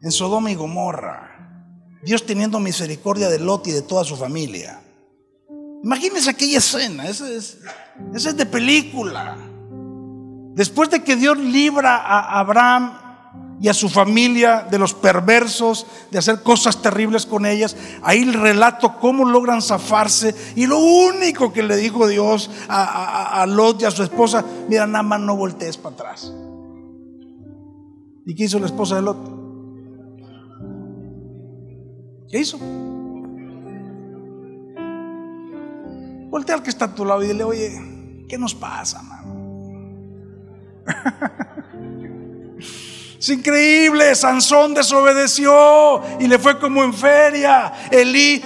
en 0.00 0.10
Sodoma 0.10 0.50
y 0.50 0.54
Gomorra. 0.54 2.00
Dios 2.02 2.24
teniendo 2.24 2.60
misericordia 2.60 3.28
de 3.28 3.40
Lot 3.40 3.66
y 3.66 3.72
de 3.72 3.82
toda 3.82 4.04
su 4.04 4.16
familia. 4.16 4.80
Imagínese 5.82 6.30
aquella 6.30 6.58
escena. 6.58 7.08
Esa 7.08 7.28
es, 7.30 8.36
de 8.36 8.46
película. 8.46 9.36
Después 10.54 10.90
de 10.90 11.02
que 11.02 11.16
Dios 11.16 11.38
libra 11.38 11.96
a 11.96 12.40
Abraham 12.40 13.06
y 13.60 13.68
a 13.68 13.74
su 13.74 13.88
familia 13.88 14.66
de 14.70 14.78
los 14.78 14.92
perversos, 14.94 15.86
de 16.10 16.18
hacer 16.18 16.42
cosas 16.42 16.82
terribles 16.82 17.24
con 17.24 17.46
ellas. 17.46 17.76
Ahí 18.02 18.22
el 18.22 18.34
relato 18.34 18.98
cómo 18.98 19.24
logran 19.24 19.62
zafarse. 19.62 20.34
Y 20.54 20.66
lo 20.66 20.78
único 20.78 21.52
que 21.52 21.62
le 21.62 21.76
dijo 21.76 22.06
Dios 22.06 22.50
a, 22.68 23.44
Lot 23.48 23.82
y 23.82 23.84
a 23.86 23.90
su 23.90 24.02
esposa, 24.02 24.44
mira, 24.68 24.86
nada 24.86 25.02
más 25.02 25.20
no 25.20 25.36
voltees 25.36 25.76
para 25.76 25.94
atrás. 25.94 26.32
¿Y 28.26 28.34
qué 28.34 28.44
hizo 28.44 28.58
la 28.58 28.66
esposa 28.66 28.96
de 28.96 29.02
Lot? 29.02 29.36
¿Qué 32.28 32.40
hizo? 32.40 32.58
Voltea 36.36 36.56
al 36.56 36.62
que 36.62 36.68
está 36.68 36.84
a 36.84 36.94
tu 36.94 37.02
lado 37.02 37.24
y 37.24 37.28
dile, 37.28 37.44
oye, 37.44 37.80
¿qué 38.28 38.36
nos 38.36 38.54
pasa, 38.54 39.00
mano? 39.00 39.24
Es 43.18 43.30
increíble, 43.30 44.14
Sansón 44.14 44.74
desobedeció 44.74 46.02
y 46.20 46.26
le 46.26 46.38
fue 46.38 46.58
como 46.58 46.84
en 46.84 46.92
feria. 46.92 47.72
Elí, 47.90 48.42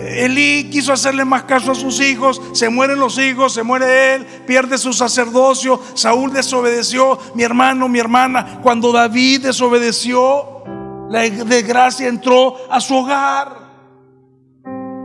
Elí 0.00 0.68
quiso 0.68 0.92
hacerle 0.92 1.24
más 1.24 1.44
caso 1.44 1.70
a 1.70 1.74
sus 1.76 2.00
hijos, 2.00 2.42
se 2.52 2.68
mueren 2.68 2.98
los 2.98 3.16
hijos, 3.18 3.54
se 3.54 3.62
muere 3.62 4.16
él, 4.16 4.26
pierde 4.44 4.76
su 4.76 4.92
sacerdocio. 4.92 5.80
Saúl 5.94 6.32
desobedeció, 6.32 7.20
mi 7.36 7.44
hermano, 7.44 7.88
mi 7.88 8.00
hermana. 8.00 8.58
Cuando 8.64 8.90
David 8.90 9.42
desobedeció, 9.42 10.64
la 11.08 11.20
desgracia 11.20 12.08
entró 12.08 12.56
a 12.68 12.80
su 12.80 12.96
hogar. 12.96 13.65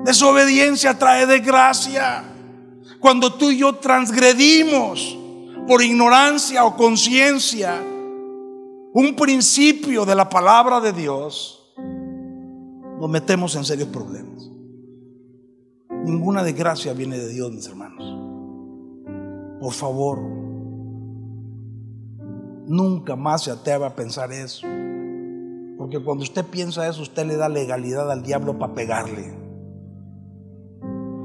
Desobediencia 0.05 0.98
trae 0.98 1.25
desgracia. 1.25 2.24
Cuando 3.00 3.34
tú 3.34 3.51
y 3.51 3.58
yo 3.58 3.75
transgredimos 3.75 5.17
por 5.67 5.81
ignorancia 5.81 6.65
o 6.65 6.75
conciencia, 6.75 7.81
un 8.93 9.15
principio 9.15 10.05
de 10.05 10.15
la 10.15 10.27
palabra 10.27 10.79
de 10.79 10.91
Dios, 10.91 11.74
nos 13.00 13.10
metemos 13.10 13.55
en 13.55 13.63
serios 13.63 13.89
problemas. 13.89 14.50
Ninguna 16.03 16.43
desgracia 16.43 16.93
viene 16.93 17.17
de 17.17 17.29
Dios, 17.29 17.51
mis 17.51 17.67
hermanos. 17.67 18.03
Por 19.60 19.74
favor, 19.74 20.20
nunca 22.67 23.15
más 23.15 23.43
se 23.43 23.51
atreva 23.51 23.88
a 23.88 23.96
pensar 23.96 24.31
eso. 24.31 24.67
Porque 25.77 26.00
cuando 26.00 26.24
usted 26.24 26.46
piensa 26.46 26.88
eso, 26.88 27.01
usted 27.01 27.25
le 27.25 27.38
da 27.38 27.50
legalidad 27.50 28.12
al 28.12 28.24
diablo 28.24 28.58
para 28.60 28.74
pegarle. 28.74 29.40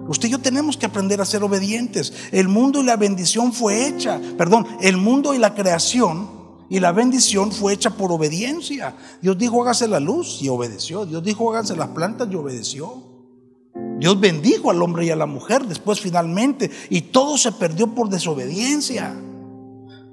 Usted 0.09 0.29
y 0.29 0.33
yo 0.33 0.39
tenemos 0.39 0.77
que 0.77 0.87
aprender 0.87 1.21
a 1.21 1.25
ser 1.25 1.43
obedientes. 1.43 2.13
El 2.33 2.49
mundo 2.49 2.81
y 2.81 2.85
la 2.85 2.97
bendición 2.97 3.53
fue 3.53 3.89
hecha, 3.89 4.21
perdón, 4.39 4.67
el 4.81 4.97
mundo 4.97 5.35
y 5.35 5.39
la 5.39 5.55
creación 5.55 6.37
Y 6.69 6.81
la 6.81 6.91
bendición 6.91 7.53
fue 7.53 7.75
hecha 7.75 7.91
por 7.91 8.11
obediencia. 8.11 8.97
Dios 9.23 9.39
dijo 9.39 9.63
hágase 9.63 9.87
la 9.87 10.01
luz 10.01 10.43
y 10.43 10.49
obedeció. 10.49 11.07
Dios 11.07 11.23
dijo 11.23 11.51
háganse 11.51 11.77
las 11.77 11.89
plantas 11.91 12.29
y 12.31 12.35
obedeció. 12.35 13.03
Dios 13.99 14.19
bendijo 14.19 14.71
al 14.71 14.83
hombre 14.83 15.07
y 15.07 15.11
a 15.11 15.17
la 15.17 15.27
mujer 15.27 15.65
después 15.65 16.01
finalmente. 16.01 16.71
Y 16.91 17.03
todo 17.03 17.39
se 17.39 17.53
perdió 17.53 17.95
por 17.95 18.09
desobediencia. 18.09 19.15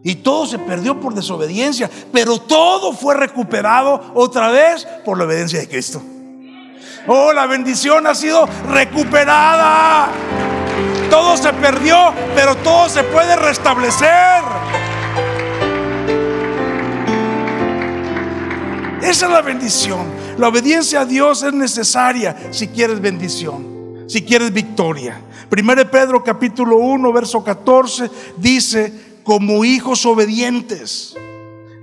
Y 0.03 0.15
todo 0.15 0.45
se 0.45 0.59
perdió 0.59 0.99
por 0.99 1.15
desobediencia. 1.15 1.89
Pero 2.11 2.37
todo 2.37 2.93
fue 2.93 3.15
recuperado 3.15 4.11
otra 4.13 4.51
vez 4.51 4.87
por 5.03 5.17
la 5.17 5.23
obediencia 5.23 5.59
de 5.59 5.67
Cristo. 5.67 6.03
Oh, 7.07 7.33
la 7.33 7.45
bendición 7.47 8.07
ha 8.07 8.15
sido 8.15 8.47
recuperada. 8.69 10.09
Todo 11.09 11.35
se 11.35 11.51
perdió, 11.53 12.13
pero 12.35 12.55
todo 12.57 12.87
se 12.87 13.03
puede 13.03 13.35
restablecer. 13.35 14.43
Esa 19.01 19.25
es 19.25 19.31
la 19.31 19.41
bendición. 19.41 20.07
La 20.37 20.47
obediencia 20.47 21.01
a 21.01 21.05
Dios 21.05 21.43
es 21.43 21.53
necesaria 21.53 22.35
si 22.51 22.69
quieres 22.69 23.01
bendición, 23.01 24.05
si 24.07 24.23
quieres 24.23 24.53
victoria. 24.53 25.19
1 25.51 25.91
Pedro 25.91 26.23
capítulo 26.23 26.77
1, 26.77 27.13
verso 27.13 27.43
14 27.43 28.09
dice, 28.37 28.93
como 29.23 29.63
hijos 29.65 30.05
obedientes, 30.05 31.15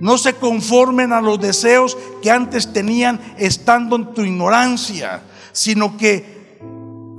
no 0.01 0.17
se 0.17 0.33
conformen 0.33 1.13
a 1.13 1.21
los 1.21 1.39
deseos 1.39 1.97
que 2.21 2.31
antes 2.31 2.73
tenían 2.73 3.21
estando 3.37 3.95
en 3.95 4.13
tu 4.13 4.23
ignorancia, 4.23 5.21
sino 5.53 5.95
que 5.95 6.57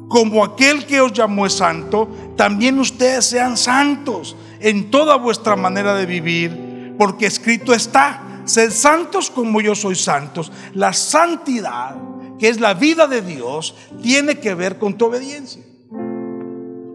como 0.09 0.45
aquel 0.45 0.85
que 0.85 1.01
os 1.01 1.13
llamó 1.13 1.47
es 1.47 1.55
santo, 1.55 2.09
también 2.37 2.79
ustedes 2.79 3.25
sean 3.25 3.57
santos 3.57 4.37
en 4.61 4.91
toda 4.91 5.17
vuestra 5.17 5.57
manera 5.57 5.95
de 5.95 6.07
vivir, 6.07 6.95
porque 6.99 7.27
escrito 7.27 7.73
está, 7.73 8.29
Sed 8.45 8.73
santos 8.73 9.31
como 9.31 9.61
yo 9.61 9.75
soy 9.75 9.95
santos. 9.95 10.51
La 10.75 10.93
santidad, 10.93 11.97
que 12.39 12.49
es 12.49 12.61
la 12.61 12.75
vida 12.75 13.07
de 13.07 13.23
Dios, 13.23 13.75
tiene 14.03 14.41
que 14.41 14.55
ver 14.55 14.79
con 14.79 14.99
tu 14.99 15.07
obediencia. 15.07 15.63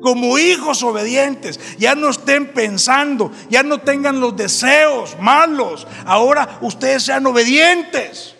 Como 0.07 0.39
hijos 0.39 0.83
obedientes, 0.83 1.59
ya 1.77 1.93
no 1.93 2.07
estén 2.07 2.53
pensando, 2.53 3.29
ya 3.49 3.61
no 3.61 3.79
tengan 3.79 4.21
los 4.21 4.37
deseos 4.37 5.17
malos. 5.19 5.85
Ahora 6.05 6.59
ustedes 6.61 7.03
sean 7.03 7.25
obedientes. 7.25 8.33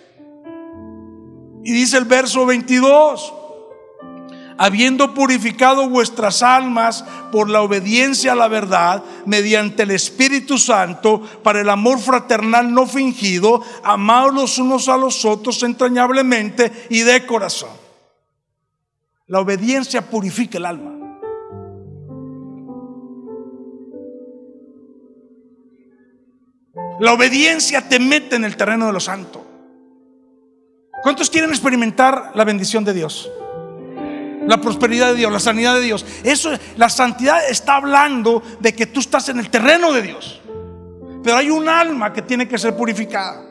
Y 1.66 1.74
dice 1.74 1.98
el 1.98 2.06
verso 2.06 2.46
22, 2.46 3.34
habiendo 4.58 5.14
purificado 5.14 5.90
vuestras 5.90 6.42
almas 6.42 7.04
por 7.34 7.50
la 7.50 7.62
obediencia 7.62 8.32
a 8.32 8.36
la 8.36 8.48
verdad, 8.48 9.04
mediante 9.26 9.84
el 9.84 9.92
Espíritu 9.92 10.58
Santo, 10.58 11.20
para 11.44 11.60
el 11.60 11.70
amor 11.70 12.00
fraternal 12.00 12.74
no 12.74 12.88
fingido, 12.88 13.62
amados 13.84 14.34
los 14.34 14.58
unos 14.58 14.88
a 14.88 14.96
los 14.96 15.26
otros 15.26 15.62
entrañablemente 15.64 16.88
y 16.90 17.02
de 17.02 17.26
corazón. 17.26 17.72
La 19.26 19.42
obediencia 19.42 20.10
purifica 20.10 20.60
el 20.60 20.66
alma. 20.66 20.97
La 27.00 27.14
obediencia 27.14 27.88
te 27.88 28.00
mete 28.00 28.36
en 28.36 28.46
el 28.46 28.58
terreno 28.58 28.88
de 28.88 28.94
lo 28.94 29.00
santo. 29.00 29.46
¿Cuántos 31.04 31.30
quieren 31.30 31.52
experimentar 31.52 32.32
la 32.34 32.44
bendición 32.44 32.84
de 32.84 32.94
Dios? 32.94 33.30
la 34.48 34.62
prosperidad 34.62 35.10
de 35.10 35.16
Dios, 35.16 35.32
la 35.32 35.40
sanidad 35.40 35.76
de 35.76 35.82
Dios. 35.82 36.06
Eso, 36.24 36.52
la 36.78 36.90
santidad 36.90 37.48
está 37.50 37.76
hablando 37.76 38.42
de 38.60 38.74
que 38.74 38.86
tú 38.86 39.02
estás 39.02 39.30
en 39.30 39.40
el 39.40 39.50
terreno 39.50 39.92
de 39.92 40.02
Dios. 40.02 40.42
Pero 41.22 41.36
hay 41.36 41.50
un 41.50 41.68
alma 41.68 42.14
que 42.14 42.22
tiene 42.22 42.48
que 42.48 42.58
ser 42.58 42.76
purificada. 42.76 43.44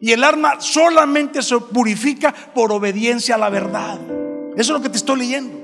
Y 0.00 0.10
el 0.10 0.24
alma 0.24 0.60
solamente 0.60 1.42
se 1.42 1.56
purifica 1.58 2.34
por 2.52 2.72
obediencia 2.72 3.36
a 3.36 3.38
la 3.38 3.48
verdad. 3.48 4.00
Eso 4.56 4.60
es 4.60 4.68
lo 4.70 4.82
que 4.82 4.88
te 4.88 4.96
estoy 4.96 5.20
leyendo. 5.20 5.56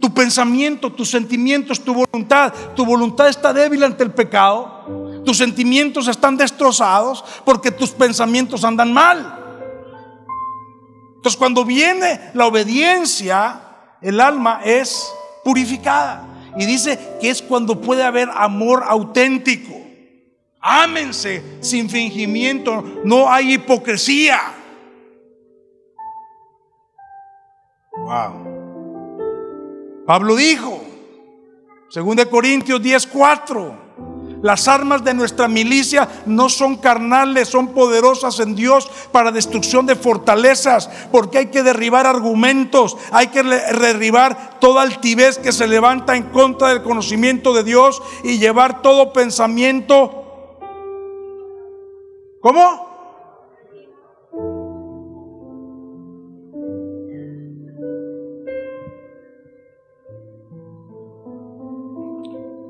Tu 0.00 0.12
pensamiento, 0.12 0.92
tus 0.92 1.10
sentimientos, 1.10 1.80
tu 1.80 1.94
voluntad. 1.94 2.52
Tu 2.74 2.84
voluntad 2.84 3.28
está 3.28 3.52
débil 3.52 3.84
ante 3.84 4.02
el 4.02 4.10
pecado. 4.10 5.03
Tus 5.24 5.38
sentimientos 5.38 6.08
están 6.08 6.36
destrozados 6.36 7.24
porque 7.44 7.70
tus 7.70 7.90
pensamientos 7.90 8.64
andan 8.64 8.92
mal. 8.92 9.40
Entonces 11.16 11.38
cuando 11.38 11.64
viene 11.64 12.30
la 12.34 12.46
obediencia, 12.46 13.60
el 14.02 14.20
alma 14.20 14.60
es 14.64 15.10
purificada. 15.42 16.26
Y 16.56 16.66
dice 16.66 17.16
que 17.20 17.30
es 17.30 17.40
cuando 17.42 17.80
puede 17.80 18.02
haber 18.02 18.28
amor 18.34 18.84
auténtico. 18.86 19.74
Ámense 20.60 21.42
sin 21.60 21.88
fingimiento, 21.90 22.84
no 23.04 23.30
hay 23.30 23.54
hipocresía. 23.54 24.40
Wow. 27.96 28.44
Pablo 30.06 30.36
dijo, 30.36 30.82
2 31.94 32.26
Corintios 32.26 32.80
10:4. 32.82 33.83
Las 34.44 34.68
armas 34.68 35.02
de 35.02 35.14
nuestra 35.14 35.48
milicia 35.48 36.06
no 36.26 36.50
son 36.50 36.76
carnales, 36.76 37.48
son 37.48 37.68
poderosas 37.68 38.40
en 38.40 38.54
Dios 38.54 38.90
para 39.10 39.32
destrucción 39.32 39.86
de 39.86 39.96
fortalezas, 39.96 40.90
porque 41.10 41.38
hay 41.38 41.46
que 41.46 41.62
derribar 41.62 42.06
argumentos, 42.06 42.94
hay 43.10 43.28
que 43.28 43.42
derribar 43.42 44.60
toda 44.60 44.82
altivez 44.82 45.38
que 45.38 45.50
se 45.50 45.66
levanta 45.66 46.14
en 46.14 46.24
contra 46.24 46.68
del 46.68 46.82
conocimiento 46.82 47.54
de 47.54 47.64
Dios 47.64 48.02
y 48.22 48.36
llevar 48.36 48.82
todo 48.82 49.14
pensamiento. 49.14 50.58
¿Cómo? 52.42 52.83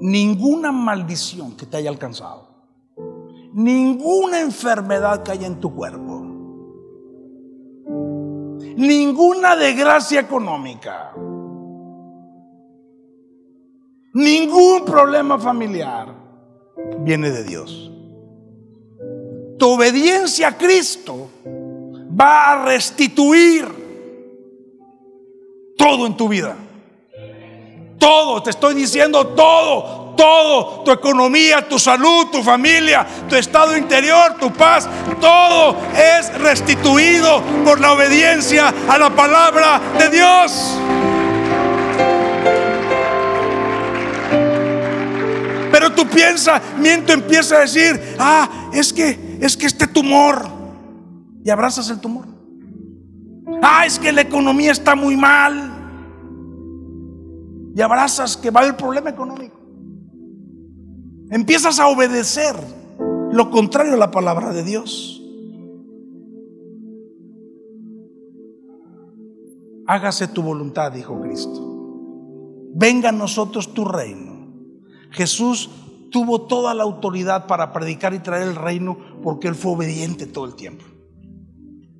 Ninguna 0.04 0.70
maldición 0.70 1.56
que 1.56 1.64
te 1.64 1.78
haya 1.78 1.88
alcanzado, 1.88 2.46
ninguna 3.54 4.40
enfermedad 4.40 5.22
que 5.22 5.32
haya 5.32 5.46
en 5.46 5.60
tu 5.60 5.74
cuerpo, 5.74 6.20
ninguna 8.76 9.56
desgracia 9.56 10.20
económica, 10.20 11.14
ningún 14.12 14.84
problema 14.84 15.38
familiar 15.38 16.14
viene 16.98 17.30
de 17.30 17.44
Dios. 17.44 17.90
Tu 19.58 19.66
obediencia 19.66 20.48
a 20.48 20.58
Cristo 20.58 21.30
va 22.20 22.52
a 22.52 22.64
restituir 22.66 23.64
todo 25.78 26.06
en 26.06 26.14
tu 26.14 26.28
vida. 26.28 26.58
Todo, 28.04 28.42
te 28.42 28.50
estoy 28.50 28.74
diciendo 28.74 29.28
todo, 29.28 30.12
todo, 30.14 30.82
tu 30.84 30.90
economía, 30.90 31.66
tu 31.66 31.78
salud, 31.78 32.26
tu 32.30 32.42
familia, 32.42 33.06
tu 33.30 33.34
estado 33.34 33.74
interior, 33.78 34.36
tu 34.38 34.52
paz, 34.52 34.86
todo 35.22 35.74
es 35.96 36.38
restituido 36.38 37.42
por 37.64 37.80
la 37.80 37.92
obediencia 37.92 38.74
a 38.90 38.98
la 38.98 39.08
palabra 39.08 39.80
de 39.98 40.10
Dios. 40.10 40.78
Pero 45.72 45.92
tú 45.94 46.06
piensas, 46.06 46.60
miento, 46.76 47.14
empieza 47.14 47.56
a 47.56 47.60
decir, 47.60 48.16
ah, 48.18 48.68
es 48.74 48.92
que, 48.92 49.38
es 49.40 49.56
que 49.56 49.64
este 49.64 49.86
tumor, 49.86 50.46
y 51.42 51.48
abrazas 51.48 51.88
el 51.88 52.00
tumor. 52.02 52.26
Ah, 53.62 53.86
es 53.86 53.98
que 53.98 54.12
la 54.12 54.20
economía 54.20 54.72
está 54.72 54.94
muy 54.94 55.16
mal 55.16 55.73
y 57.74 57.80
abrazas 57.80 58.36
que 58.36 58.50
va 58.50 58.60
haber 58.60 58.76
problema 58.76 59.10
económico. 59.10 59.58
Empiezas 61.30 61.80
a 61.80 61.88
obedecer 61.88 62.54
lo 63.32 63.50
contrario 63.50 63.94
a 63.94 63.96
la 63.96 64.10
palabra 64.10 64.52
de 64.52 64.62
Dios. 64.62 65.20
Hágase 69.86 70.28
tu 70.28 70.42
voluntad, 70.42 70.92
dijo 70.92 71.20
Cristo. 71.20 71.60
Venga 72.74 73.08
a 73.08 73.12
nosotros 73.12 73.74
tu 73.74 73.84
reino. 73.84 74.52
Jesús 75.10 75.70
tuvo 76.10 76.42
toda 76.42 76.74
la 76.74 76.84
autoridad 76.84 77.46
para 77.48 77.72
predicar 77.72 78.14
y 78.14 78.20
traer 78.20 78.48
el 78.48 78.56
reino 78.56 78.96
porque 79.22 79.48
él 79.48 79.56
fue 79.56 79.72
obediente 79.72 80.26
todo 80.26 80.44
el 80.44 80.54
tiempo. 80.54 80.84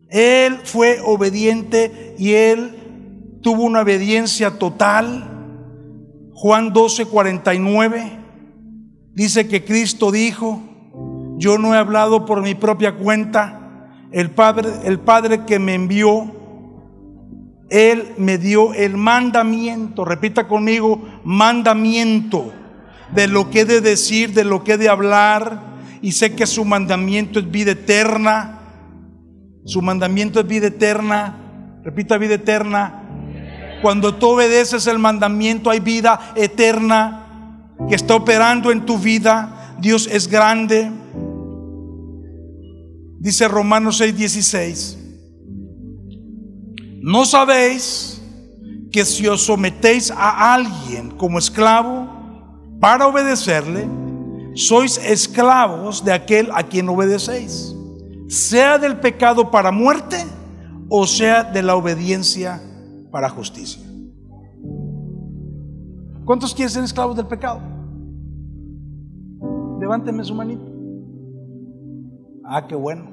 Él 0.09 0.61
fue 0.63 1.01
obediente 1.05 2.15
y 2.17 2.33
él 2.35 3.41
tuvo 3.43 3.65
una 3.65 3.83
obediencia 3.83 4.59
total 4.59 5.34
Juan 6.35 6.73
12, 6.73 7.07
49 7.07 8.19
dice 9.15 9.49
que 9.49 9.65
Cristo 9.65 10.11
dijo, 10.11 10.61
yo 11.37 11.59
no 11.59 11.75
he 11.75 11.79
hablado 11.79 12.27
por 12.27 12.43
mi 12.43 12.55
propia 12.55 12.97
cuenta, 12.97 13.89
el 14.13 14.31
Padre, 14.31 14.71
el 14.85 15.01
Padre 15.01 15.45
que 15.45 15.59
me 15.59 15.75
envió, 15.75 16.31
Él 17.71 18.13
me 18.19 18.39
dio 18.39 18.75
el 18.75 18.97
mandamiento, 18.97 20.05
repita 20.05 20.47
conmigo, 20.47 21.03
mandamiento 21.25 22.53
de 23.15 23.29
lo 23.29 23.51
que 23.51 23.61
he 23.61 23.65
de 23.65 23.81
decir, 23.81 24.35
de 24.35 24.45
lo 24.45 24.65
que 24.65 24.73
he 24.73 24.79
de 24.79 24.89
hablar, 24.89 25.75
y 26.05 26.13
sé 26.13 26.35
que 26.35 26.47
su 26.47 26.67
mandamiento 26.67 27.39
es 27.39 27.51
vida 27.51 27.71
eterna. 27.73 28.61
Su 29.65 29.81
mandamiento 29.81 30.41
es 30.41 30.47
vida 30.47 30.67
eterna. 30.67 31.81
Repita 31.83 32.19
vida 32.19 32.35
eterna. 32.35 33.04
Cuando 33.85 34.15
tú 34.15 34.29
obedeces 34.29 34.87
el 34.87 34.99
mandamiento 34.99 35.69
hay 35.69 35.79
vida 35.79 36.33
eterna 36.37 37.67
que 37.87 37.95
está 37.95 38.15
operando 38.15 38.73
en 38.73 38.87
tu 38.87 38.97
vida. 38.97 39.77
Dios 39.79 40.09
es 40.11 40.27
grande. 40.27 40.91
Dice 43.19 43.47
Romanos 43.47 44.01
6:16. 44.01 44.97
¿No 47.03 47.27
sabéis 47.27 48.23
que 48.91 49.05
si 49.05 49.27
os 49.27 49.43
sometéis 49.43 50.11
a 50.11 50.55
alguien 50.55 51.11
como 51.11 51.39
esclavo 51.39 52.09
para 52.81 53.07
obedecerle, 53.07 53.87
sois 54.55 54.97
esclavos 54.97 56.03
de 56.03 56.15
aquel 56.15 56.49
a 56.55 56.63
quien 56.63 56.89
obedecéis, 56.89 57.75
sea 58.31 58.79
del 58.79 58.97
pecado 58.97 59.51
para 59.51 59.71
muerte 59.71 60.25
o 60.89 61.07
sea 61.07 61.45
de 61.45 61.63
la 61.63 61.77
obediencia 61.77 62.63
para 63.15 63.31
justicia? 63.31 63.81
¿Cuántos 66.25 66.53
quieren 66.53 66.69
ser 66.69 66.83
esclavos 66.83 67.15
del 67.15 67.29
pecado? 67.29 67.61
Levánteme 69.79 70.25
su 70.25 70.35
manito. 70.35 70.65
Ah, 72.45 72.67
qué 72.67 72.75
bueno. 72.75 73.05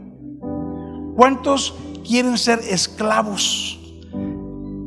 ¿Cuántos 1.15 1.75
quieren 2.03 2.35
ser 2.39 2.57
esclavos? 2.67 3.79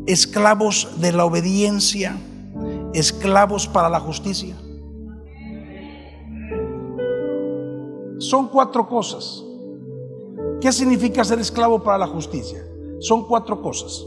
Esclavos 0.09 1.01
de 1.01 1.13
la 1.13 1.25
obediencia, 1.27 2.17
esclavos 2.93 3.69
para 3.69 3.89
la 3.89 4.01
justicia. 4.01 4.57
Son 8.19 8.49
cuatro 8.49 8.89
cosas. 8.89 9.45
¿Qué 10.61 10.73
significa 10.73 11.23
ser 11.23 11.39
esclavo 11.39 11.85
para 11.85 11.99
la 11.99 12.09
justicia? 12.09 12.65
Son 12.99 13.29
cuatro 13.29 13.63
cosas. 13.63 14.05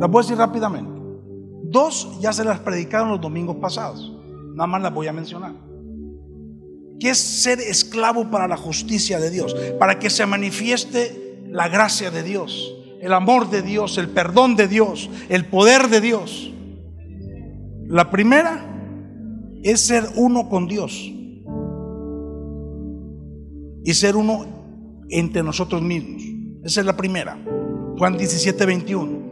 Las 0.00 0.10
voy 0.10 0.20
a 0.20 0.22
decir 0.22 0.38
rápidamente. 0.38 0.98
Dos 1.64 2.18
ya 2.20 2.32
se 2.32 2.44
las 2.44 2.60
predicaron 2.60 3.10
los 3.10 3.20
domingos 3.20 3.56
pasados. 3.56 4.12
Nada 4.54 4.66
más 4.66 4.82
las 4.82 4.94
voy 4.94 5.06
a 5.06 5.12
mencionar. 5.12 5.52
¿Qué 6.98 7.10
es 7.10 7.18
ser 7.18 7.60
esclavo 7.60 8.30
para 8.30 8.48
la 8.48 8.56
justicia 8.56 9.20
de 9.20 9.30
Dios? 9.30 9.54
Para 9.78 9.98
que 9.98 10.10
se 10.10 10.26
manifieste 10.26 11.44
la 11.48 11.68
gracia 11.68 12.10
de 12.10 12.22
Dios, 12.22 12.74
el 13.00 13.12
amor 13.12 13.50
de 13.50 13.62
Dios, 13.62 13.98
el 13.98 14.08
perdón 14.08 14.56
de 14.56 14.66
Dios, 14.66 15.08
el 15.28 15.46
poder 15.46 15.88
de 15.88 16.00
Dios. 16.00 16.52
La 17.86 18.10
primera 18.10 18.64
es 19.62 19.80
ser 19.80 20.04
uno 20.16 20.48
con 20.48 20.66
Dios 20.66 20.92
y 23.84 23.94
ser 23.94 24.16
uno 24.16 24.46
entre 25.08 25.42
nosotros 25.42 25.82
mismos. 25.82 26.22
Esa 26.64 26.80
es 26.80 26.86
la 26.86 26.96
primera. 26.96 27.38
Juan 27.96 28.16
17, 28.16 28.66
21. 28.66 29.27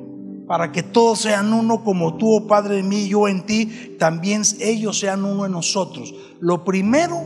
Para 0.47 0.71
que 0.71 0.83
todos 0.83 1.21
sean 1.21 1.53
uno 1.53 1.83
como 1.83 2.17
tú, 2.17 2.37
oh 2.37 2.47
Padre 2.47 2.79
en 2.79 2.89
mí, 2.89 3.09
yo 3.09 3.27
en 3.27 3.45
ti, 3.45 3.97
también 3.99 4.43
ellos 4.61 4.99
sean 4.99 5.25
uno 5.25 5.45
en 5.45 5.53
nosotros. 5.53 6.15
Lo 6.41 6.65
primero, 6.65 7.21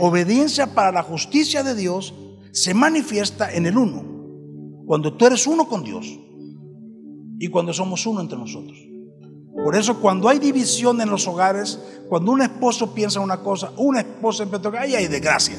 obediencia 0.00 0.74
para 0.74 0.92
la 0.92 1.02
justicia 1.02 1.62
de 1.62 1.74
Dios, 1.74 2.14
se 2.52 2.74
manifiesta 2.74 3.52
en 3.52 3.66
el 3.66 3.76
uno. 3.76 4.04
Cuando 4.86 5.14
tú 5.14 5.26
eres 5.26 5.46
uno 5.46 5.66
con 5.66 5.82
Dios 5.82 6.06
y 7.38 7.48
cuando 7.48 7.72
somos 7.72 8.06
uno 8.06 8.20
entre 8.20 8.38
nosotros. 8.38 8.78
Por 9.54 9.76
eso 9.76 10.00
cuando 10.00 10.28
hay 10.28 10.38
división 10.38 11.00
en 11.00 11.10
los 11.10 11.26
hogares, 11.26 11.78
cuando 12.08 12.32
un 12.32 12.42
esposo 12.42 12.94
piensa 12.94 13.20
una 13.20 13.38
cosa, 13.38 13.72
una 13.76 14.00
esposa 14.00 14.44
empieza 14.44 14.68
a 14.68 14.80
ahí 14.80 14.94
hay 14.94 15.08
desgracia. 15.08 15.56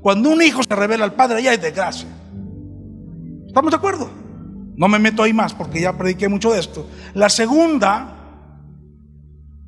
Cuando 0.00 0.30
un 0.30 0.42
hijo 0.42 0.62
se 0.62 0.74
revela 0.74 1.04
al 1.04 1.14
padre, 1.14 1.38
ahí 1.38 1.48
hay 1.48 1.56
desgracia. 1.56 2.08
¿Estamos 3.46 3.70
de 3.70 3.76
acuerdo? 3.76 4.23
No 4.76 4.88
me 4.88 4.98
meto 4.98 5.22
ahí 5.22 5.32
más 5.32 5.54
porque 5.54 5.80
ya 5.80 5.96
prediqué 5.96 6.28
mucho 6.28 6.52
de 6.52 6.60
esto. 6.60 6.88
La 7.14 7.28
segunda, 7.28 8.14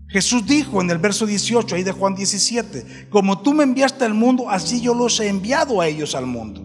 Jesús 0.09 0.47
dijo 0.47 0.81
en 0.81 0.91
el 0.91 0.99
verso 0.99 1.27
18, 1.27 1.77
ahí 1.77 1.83
de 1.83 1.93
Juan 1.93 2.15
17, 2.15 3.09
como 3.11 3.41
tú 3.41 3.55
me 3.55 3.65
enviaste 3.65 4.05
al 4.05 4.15
mundo, 4.15 4.51
así 4.51 4.81
yo 4.81 4.95
los 4.95 5.21
he 5.21 5.29
enviado 5.29 5.81
a 5.81 5.87
ellos 5.87 6.15
al 6.15 6.27
mundo. 6.27 6.63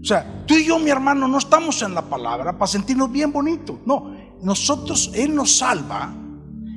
O 0.00 0.04
sea, 0.04 0.44
tú 0.46 0.54
y 0.54 0.66
yo, 0.66 0.78
mi 0.78 0.90
hermano, 0.90 1.26
no 1.26 1.38
estamos 1.38 1.82
en 1.82 1.94
la 1.94 2.02
palabra 2.02 2.56
para 2.56 2.70
sentirnos 2.70 3.10
bien 3.10 3.32
bonitos. 3.32 3.78
No, 3.84 4.14
nosotros, 4.42 5.10
Él 5.14 5.34
nos 5.34 5.56
salva, 5.56 6.14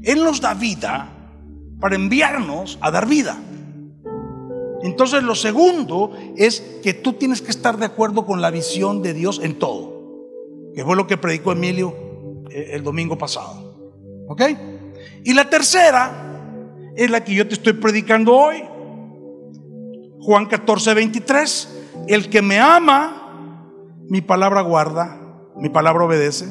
Él 0.04 0.24
nos 0.24 0.42
da 0.42 0.54
vida 0.54 1.12
para 1.80 1.96
enviarnos 1.96 2.78
a 2.82 2.92
dar 2.92 3.08
vida. 3.08 3.38
Entonces 4.84 5.22
lo 5.24 5.36
segundo 5.36 6.12
es 6.36 6.80
que 6.82 6.94
tú 6.94 7.14
tienes 7.14 7.42
que 7.42 7.52
estar 7.52 7.78
de 7.78 7.86
acuerdo 7.86 8.26
con 8.26 8.42
la 8.42 8.50
visión 8.50 9.02
de 9.02 9.14
Dios 9.14 9.40
en 9.44 9.60
todo, 9.60 9.91
que 10.74 10.84
fue 10.84 10.96
lo 10.96 11.08
que 11.08 11.18
predicó 11.18 11.52
Emilio 11.52 11.96
eh, 12.50 12.72
el 12.74 12.84
domingo 12.84 13.18
pasado. 13.18 14.26
¿Ok? 14.28 14.42
Y 15.24 15.34
la 15.34 15.50
tercera 15.50 16.92
es 16.96 17.10
la 17.10 17.24
que 17.24 17.34
yo 17.34 17.48
te 17.48 17.56
estoy 17.56 17.74
predicando 17.74 18.36
hoy. 18.36 18.64
Juan 20.20 20.46
14, 20.46 20.94
23. 20.94 21.78
El 22.08 22.30
que 22.30 22.42
me 22.42 22.60
ama, 22.60 23.68
mi 24.10 24.22
palabra 24.22 24.62
guarda, 24.62 25.20
mi 25.56 25.70
palabra 25.70 26.06
obedece 26.06 26.46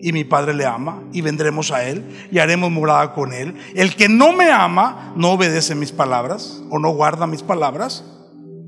y 0.00 0.12
mi 0.12 0.24
Padre 0.24 0.54
le 0.54 0.64
ama 0.66 1.02
y 1.12 1.20
vendremos 1.20 1.72
a 1.72 1.84
Él 1.88 2.28
y 2.30 2.38
haremos 2.38 2.70
morada 2.70 3.12
con 3.12 3.32
Él. 3.32 3.56
El 3.74 3.96
que 3.96 4.08
no 4.08 4.32
me 4.32 4.50
ama 4.50 5.12
no 5.16 5.32
obedece 5.32 5.74
mis 5.74 5.92
palabras 5.92 6.62
o 6.70 6.78
no 6.78 6.90
guarda 6.90 7.26
mis 7.26 7.42
palabras 7.42 8.04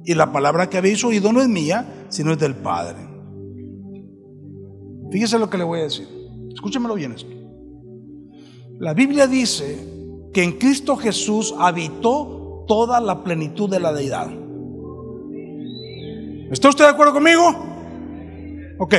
y 0.05 0.15
la 0.15 0.33
palabra 0.33 0.69
que 0.71 0.79
habéis 0.79 1.05
oído 1.05 1.33
no 1.33 1.41
es 1.41 1.49
mía, 1.49 2.07
sino 2.09 2.33
es 2.33 2.39
del 2.39 2.55
Padre. 2.55 3.08
Fíjese 5.11 5.39
lo 5.39 5.49
que 5.49 5.59
le 5.59 5.65
voy 5.65 5.81
a 5.81 5.85
decir. 5.85 6.09
Escúchemelo 6.53 6.95
bien 6.95 7.13
esto. 7.13 7.31
La 8.79 8.95
Biblia 8.95 9.27
dice 9.27 9.79
que 10.33 10.43
en 10.43 10.53
Cristo 10.53 10.97
Jesús 10.97 11.55
habitó 11.59 12.65
toda 12.67 13.01
la 13.01 13.25
plenitud 13.25 13.69
de 13.69 13.81
la 13.81 13.93
deidad. 13.93 14.31
¿Está 16.51 16.69
usted 16.69 16.85
de 16.85 16.91
acuerdo 16.91 17.15
conmigo? 17.15 17.43
Ok 18.79 18.95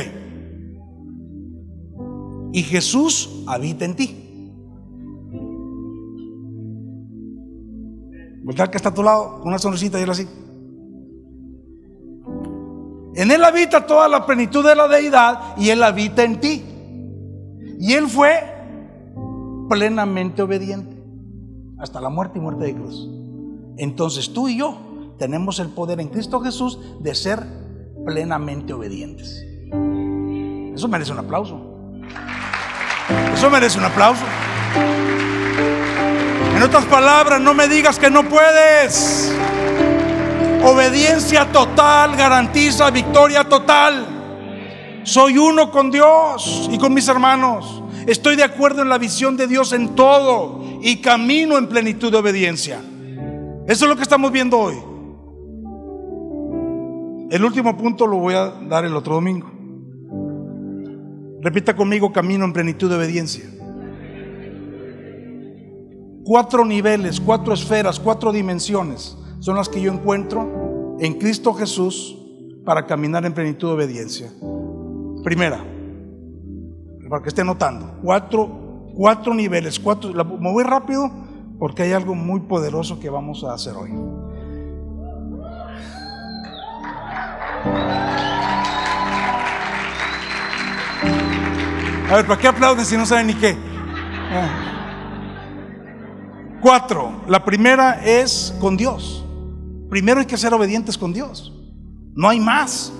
y 2.52 2.62
Jesús 2.62 3.44
habita 3.46 3.84
en 3.84 3.96
ti. 3.96 4.16
¿Verdad 8.42 8.68
que 8.70 8.76
está 8.76 8.88
a 8.88 8.94
tu 8.94 9.02
lado 9.02 9.42
una 9.44 9.58
sonrisita 9.58 9.98
y 9.98 10.02
él 10.02 10.10
así? 10.10 10.26
En 13.14 13.30
él 13.30 13.42
habita 13.44 13.86
toda 13.86 14.08
la 14.08 14.24
plenitud 14.24 14.66
de 14.66 14.74
la 14.74 14.88
deidad 14.88 15.56
y 15.56 15.70
él 15.70 15.82
habita 15.82 16.22
en 16.22 16.40
ti. 16.40 16.64
Y 17.78 17.94
él 17.94 18.08
fue 18.08 18.44
plenamente 19.68 20.42
obediente 20.42 20.96
hasta 21.78 22.00
la 22.00 22.08
muerte 22.08 22.38
y 22.38 22.42
muerte 22.42 22.64
de 22.64 22.74
cruz. 22.74 23.08
Entonces 23.78 24.32
tú 24.32 24.48
y 24.48 24.58
yo 24.58 25.14
tenemos 25.18 25.58
el 25.58 25.68
poder 25.68 26.00
en 26.00 26.08
Cristo 26.08 26.40
Jesús 26.40 26.78
de 27.00 27.14
ser 27.14 27.44
plenamente 28.04 28.72
obedientes. 28.72 29.44
Eso 30.74 30.88
merece 30.88 31.12
un 31.12 31.18
aplauso. 31.18 31.60
Eso 33.34 33.50
merece 33.50 33.78
un 33.78 33.84
aplauso. 33.84 34.24
En 36.56 36.62
otras 36.62 36.84
palabras, 36.84 37.40
no 37.40 37.54
me 37.54 37.68
digas 37.68 37.98
que 37.98 38.10
no 38.10 38.28
puedes. 38.28 39.34
Obediencia 40.62 41.50
total 41.50 42.16
garantiza 42.16 42.90
victoria 42.90 43.44
total. 43.44 44.06
Soy 45.04 45.38
uno 45.38 45.70
con 45.70 45.90
Dios 45.90 46.68
y 46.70 46.76
con 46.76 46.92
mis 46.92 47.08
hermanos. 47.08 47.82
Estoy 48.06 48.36
de 48.36 48.44
acuerdo 48.44 48.82
en 48.82 48.90
la 48.90 48.98
visión 48.98 49.38
de 49.38 49.46
Dios 49.46 49.72
en 49.72 49.94
todo 49.94 50.62
y 50.82 51.00
camino 51.00 51.56
en 51.56 51.66
plenitud 51.66 52.12
de 52.12 52.18
obediencia. 52.18 52.78
Eso 53.66 53.84
es 53.84 53.88
lo 53.88 53.96
que 53.96 54.02
estamos 54.02 54.30
viendo 54.32 54.58
hoy. 54.58 54.74
El 57.30 57.42
último 57.42 57.74
punto 57.76 58.06
lo 58.06 58.18
voy 58.18 58.34
a 58.34 58.50
dar 58.68 58.84
el 58.84 58.94
otro 58.94 59.14
domingo. 59.14 59.50
Repita 61.40 61.74
conmigo, 61.74 62.12
camino 62.12 62.44
en 62.44 62.52
plenitud 62.52 62.90
de 62.90 62.96
obediencia. 62.96 63.44
Cuatro 66.22 66.66
niveles, 66.66 67.18
cuatro 67.18 67.54
esferas, 67.54 67.98
cuatro 67.98 68.30
dimensiones 68.30 69.16
son 69.40 69.56
las 69.56 69.68
que 69.68 69.80
yo 69.80 69.92
encuentro 69.92 70.96
en 71.00 71.14
Cristo 71.14 71.52
Jesús 71.54 72.16
para 72.64 72.86
caminar 72.86 73.24
en 73.24 73.32
plenitud 73.32 73.68
de 73.68 73.74
obediencia. 73.74 74.30
Primera, 75.24 75.64
para 77.08 77.22
que 77.22 77.30
esté 77.30 77.42
notando, 77.42 77.98
cuatro, 78.02 78.92
cuatro 78.94 79.34
niveles, 79.34 79.80
cuatro, 79.80 80.12
me 80.12 80.52
voy 80.52 80.62
rápido 80.62 81.10
porque 81.58 81.82
hay 81.82 81.92
algo 81.92 82.14
muy 82.14 82.40
poderoso 82.40 83.00
que 83.00 83.10
vamos 83.10 83.42
a 83.44 83.54
hacer 83.54 83.74
hoy. 83.74 83.90
A 92.10 92.16
ver, 92.16 92.26
¿para 92.26 92.40
qué 92.40 92.48
aplauden 92.48 92.84
si 92.84 92.96
no 92.96 93.06
saben 93.06 93.28
ni 93.28 93.34
qué? 93.34 93.56
Ah. 94.32 94.70
Cuatro. 96.60 97.22
La 97.26 97.44
primera 97.44 98.04
es 98.04 98.54
con 98.60 98.76
Dios. 98.76 99.24
Primero 99.90 100.20
hay 100.20 100.26
que 100.26 100.38
ser 100.38 100.54
obedientes 100.54 100.96
con 100.96 101.12
Dios. 101.12 101.52
No 102.14 102.28
hay 102.28 102.40
más. 102.40 102.92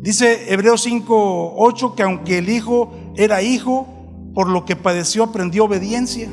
Dice 0.00 0.52
Hebreos 0.52 0.82
5, 0.82 1.54
8 1.56 1.94
que 1.96 2.02
aunque 2.04 2.38
el 2.38 2.48
Hijo 2.48 2.92
era 3.16 3.42
hijo, 3.42 3.88
por 4.32 4.48
lo 4.48 4.64
que 4.64 4.76
padeció 4.76 5.24
aprendió 5.24 5.64
obediencia 5.64 6.28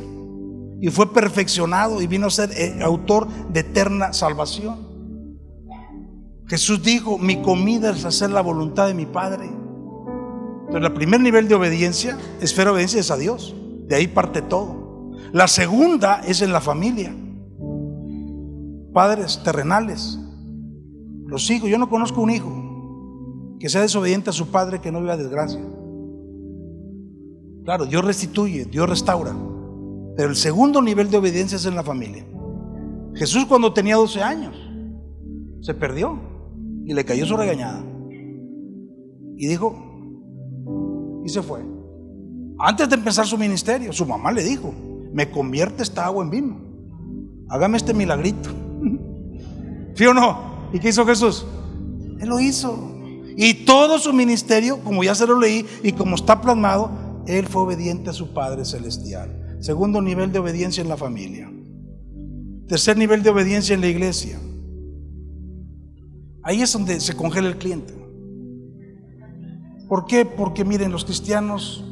y 0.82 0.90
fue 0.90 1.14
perfeccionado 1.14 2.02
y 2.02 2.08
vino 2.08 2.28
a 2.28 2.30
ser 2.30 2.52
eh, 2.52 2.80
autor 2.84 3.28
de 3.50 3.62
eterna 3.62 4.12
salvación. 4.12 4.94
Jesús 6.48 6.84
dijo, 6.84 7.18
mi 7.18 7.42
comida 7.42 7.92
es 7.92 8.04
hacer 8.04 8.30
la 8.30 8.42
voluntad 8.42 8.88
de 8.88 8.94
mi 8.94 9.06
Padre. 9.06 9.46
Entonces, 9.46 10.84
el 10.84 10.94
primer 10.94 11.22
nivel 11.22 11.48
de 11.48 11.56
obediencia, 11.56 12.18
esfera 12.42 12.66
de 12.66 12.74
obediencia 12.74 13.00
es 13.00 13.10
a 13.12 13.18
Dios. 13.18 13.56
De 13.88 13.96
ahí 13.96 14.08
parte 14.08 14.42
todo. 14.42 15.12
La 15.32 15.48
segunda 15.48 16.22
es 16.26 16.42
en 16.42 16.52
la 16.52 16.60
familia. 16.60 17.16
Padres 18.94 19.42
terrenales. 19.44 20.20
Los 21.26 21.50
hijos, 21.50 21.70
yo 21.70 21.78
no 21.78 21.90
conozco 21.90 22.22
un 22.22 22.30
hijo 22.30 23.58
que 23.60 23.70
sea 23.70 23.82
desobediente 23.82 24.30
a 24.30 24.34
su 24.34 24.48
padre 24.48 24.80
que 24.80 24.92
no 24.92 25.02
viva 25.02 25.18
desgracia. 25.18 25.62
Claro, 27.64 27.86
Dios 27.86 28.04
restituye, 28.04 28.66
Dios 28.66 28.90
restaura. 28.90 29.36
Pero 30.16 30.30
el 30.30 30.36
segundo 30.36 30.82
nivel 30.82 31.10
de 31.10 31.18
obediencia 31.18 31.56
es 31.56 31.66
en 31.66 31.76
la 31.76 31.84
familia. 31.84 32.26
Jesús 33.16 33.46
cuando 33.46 33.74
tenía 33.74 33.96
12 33.96 34.22
años 34.22 34.56
se 35.62 35.74
perdió 35.74 36.20
y 36.86 36.94
le 36.94 37.06
cayó 37.06 37.26
su 37.26 37.38
regañada. 37.38 37.84
Y 39.38 39.48
dijo, 39.48 39.76
y 41.26 41.30
se 41.30 41.42
fue. 41.42 41.62
Antes 42.60 42.90
de 42.90 42.96
empezar 42.96 43.26
su 43.26 43.38
ministerio, 43.38 43.92
su 43.94 44.06
mamá 44.06 44.32
le 44.32 44.44
dijo, 44.44 44.74
me 45.12 45.32
convierte 45.32 45.84
esta 45.84 46.06
agua 46.06 46.24
en 46.24 46.30
vino. 46.30 46.58
Hágame 47.50 47.78
este 47.78 47.94
milagrito. 47.94 48.50
¿Sí 49.96 50.06
o 50.06 50.14
no? 50.14 50.70
¿Y 50.74 50.80
qué 50.80 50.90
hizo 50.90 51.06
Jesús? 51.06 51.46
Él 52.20 52.30
lo 52.30 52.40
hizo. 52.40 52.92
Y 53.36 53.66
todo 53.66 53.98
su 54.00 54.14
ministerio, 54.14 54.84
como 54.84 55.04
ya 55.04 55.16
se 55.16 55.28
lo 55.28 55.40
leí 55.40 55.66
y 55.84 55.94
como 55.94 56.16
está 56.16 56.42
plasmado, 56.42 56.92
él 57.28 57.48
fue 57.48 57.64
obediente 57.64 58.10
a 58.10 58.14
su 58.14 58.34
Padre 58.34 58.66
Celestial. 58.66 59.58
Segundo 59.60 60.02
nivel 60.02 60.32
de 60.32 60.40
obediencia 60.40 60.82
en 60.82 60.90
la 60.90 60.98
familia. 60.98 61.52
Tercer 62.68 62.98
nivel 62.98 63.24
de 63.24 63.30
obediencia 63.30 63.74
en 63.74 63.82
la 63.82 63.88
iglesia. 63.88 64.40
Ahí 66.44 66.62
es 66.62 66.74
donde 66.74 67.00
se 67.00 67.16
congela 67.16 67.48
el 67.48 67.58
cliente. 67.58 67.94
¿Por 69.88 70.06
qué? 70.06 70.26
Porque 70.26 70.66
miren, 70.66 70.92
los 70.92 71.06
cristianos 71.06 71.86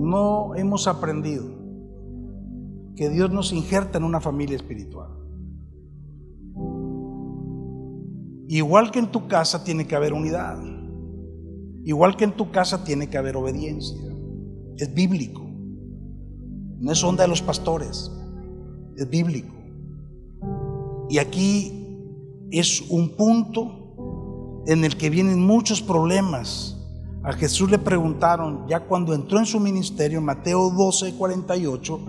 no 0.00 0.54
hemos 0.54 0.86
aprendido 0.86 1.44
que 2.96 3.10
Dios 3.10 3.30
nos 3.30 3.52
injerta 3.52 3.98
en 3.98 4.04
una 4.04 4.20
familia 4.20 4.56
espiritual. 4.56 5.10
Igual 8.48 8.90
que 8.90 9.00
en 9.00 9.10
tu 9.10 9.26
casa 9.26 9.64
tiene 9.64 9.86
que 9.86 9.96
haber 9.96 10.12
unidad. 10.12 10.58
Igual 11.84 12.16
que 12.16 12.24
en 12.24 12.32
tu 12.32 12.50
casa 12.50 12.84
tiene 12.84 13.08
que 13.08 13.18
haber 13.18 13.36
obediencia. 13.36 14.00
Es 14.76 14.92
bíblico. 14.92 15.42
No 16.78 16.92
es 16.92 17.02
onda 17.02 17.22
de 17.24 17.28
los 17.28 17.42
pastores. 17.42 18.10
Es 18.96 19.08
bíblico. 19.08 19.54
Y 21.08 21.18
aquí 21.18 21.86
es 22.50 22.82
un 22.90 23.16
punto 23.16 24.64
en 24.66 24.84
el 24.84 24.96
que 24.96 25.10
vienen 25.10 25.44
muchos 25.44 25.82
problemas. 25.82 26.76
A 27.22 27.32
Jesús 27.32 27.70
le 27.70 27.78
preguntaron, 27.78 28.66
ya 28.68 28.80
cuando 28.80 29.14
entró 29.14 29.38
en 29.38 29.46
su 29.46 29.58
ministerio, 29.58 30.20
Mateo 30.20 30.70
12, 30.70 31.14
48, 31.14 32.00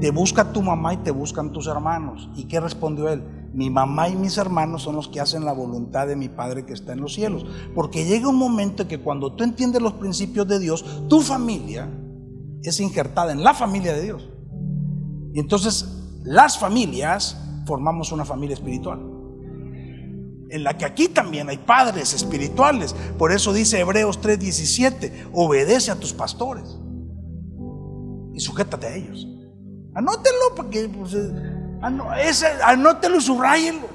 te 0.00 0.10
busca 0.10 0.52
tu 0.52 0.62
mamá 0.62 0.94
y 0.94 0.98
te 0.98 1.10
buscan 1.10 1.52
tus 1.52 1.66
hermanos. 1.66 2.28
¿Y 2.36 2.44
qué 2.44 2.60
respondió 2.60 3.08
él? 3.08 3.22
Mi 3.52 3.68
mamá 3.68 4.08
y 4.08 4.16
mis 4.16 4.38
hermanos 4.38 4.82
son 4.82 4.96
los 4.96 5.08
que 5.08 5.20
hacen 5.20 5.44
la 5.44 5.52
voluntad 5.52 6.06
de 6.06 6.16
mi 6.16 6.28
Padre 6.28 6.64
que 6.64 6.72
está 6.72 6.92
en 6.92 7.00
los 7.00 7.14
cielos. 7.14 7.44
Porque 7.74 8.04
llega 8.04 8.28
un 8.28 8.36
momento 8.36 8.86
que 8.86 9.00
cuando 9.00 9.34
tú 9.34 9.44
entiendes 9.44 9.82
los 9.82 9.94
principios 9.94 10.46
de 10.46 10.58
Dios, 10.58 10.84
tu 11.08 11.20
familia 11.20 11.90
es 12.62 12.78
injertada 12.80 13.32
en 13.32 13.42
la 13.42 13.54
familia 13.54 13.92
de 13.92 14.02
Dios. 14.02 14.28
Y 15.32 15.40
entonces 15.40 16.00
las 16.22 16.58
familias 16.58 17.36
formamos 17.66 18.12
una 18.12 18.24
familia 18.24 18.54
espiritual. 18.54 19.00
En 20.50 20.64
la 20.64 20.76
que 20.76 20.84
aquí 20.84 21.08
también 21.08 21.48
hay 21.48 21.58
padres 21.58 22.12
espirituales. 22.12 22.94
Por 23.16 23.32
eso 23.32 23.52
dice 23.52 23.78
Hebreos 23.80 24.20
3:17, 24.20 25.30
obedece 25.32 25.90
a 25.90 25.96
tus 25.96 26.12
pastores 26.12 26.78
y 28.34 28.40
sujétate 28.40 28.86
a 28.86 28.96
ellos. 28.96 29.28
Anótenlo 29.94 30.54
porque 30.56 30.88
pues, 30.88 31.16
ese, 32.22 32.46
anótelo 32.64 33.16
y 33.16 33.20
subrayenlo. 33.20 33.88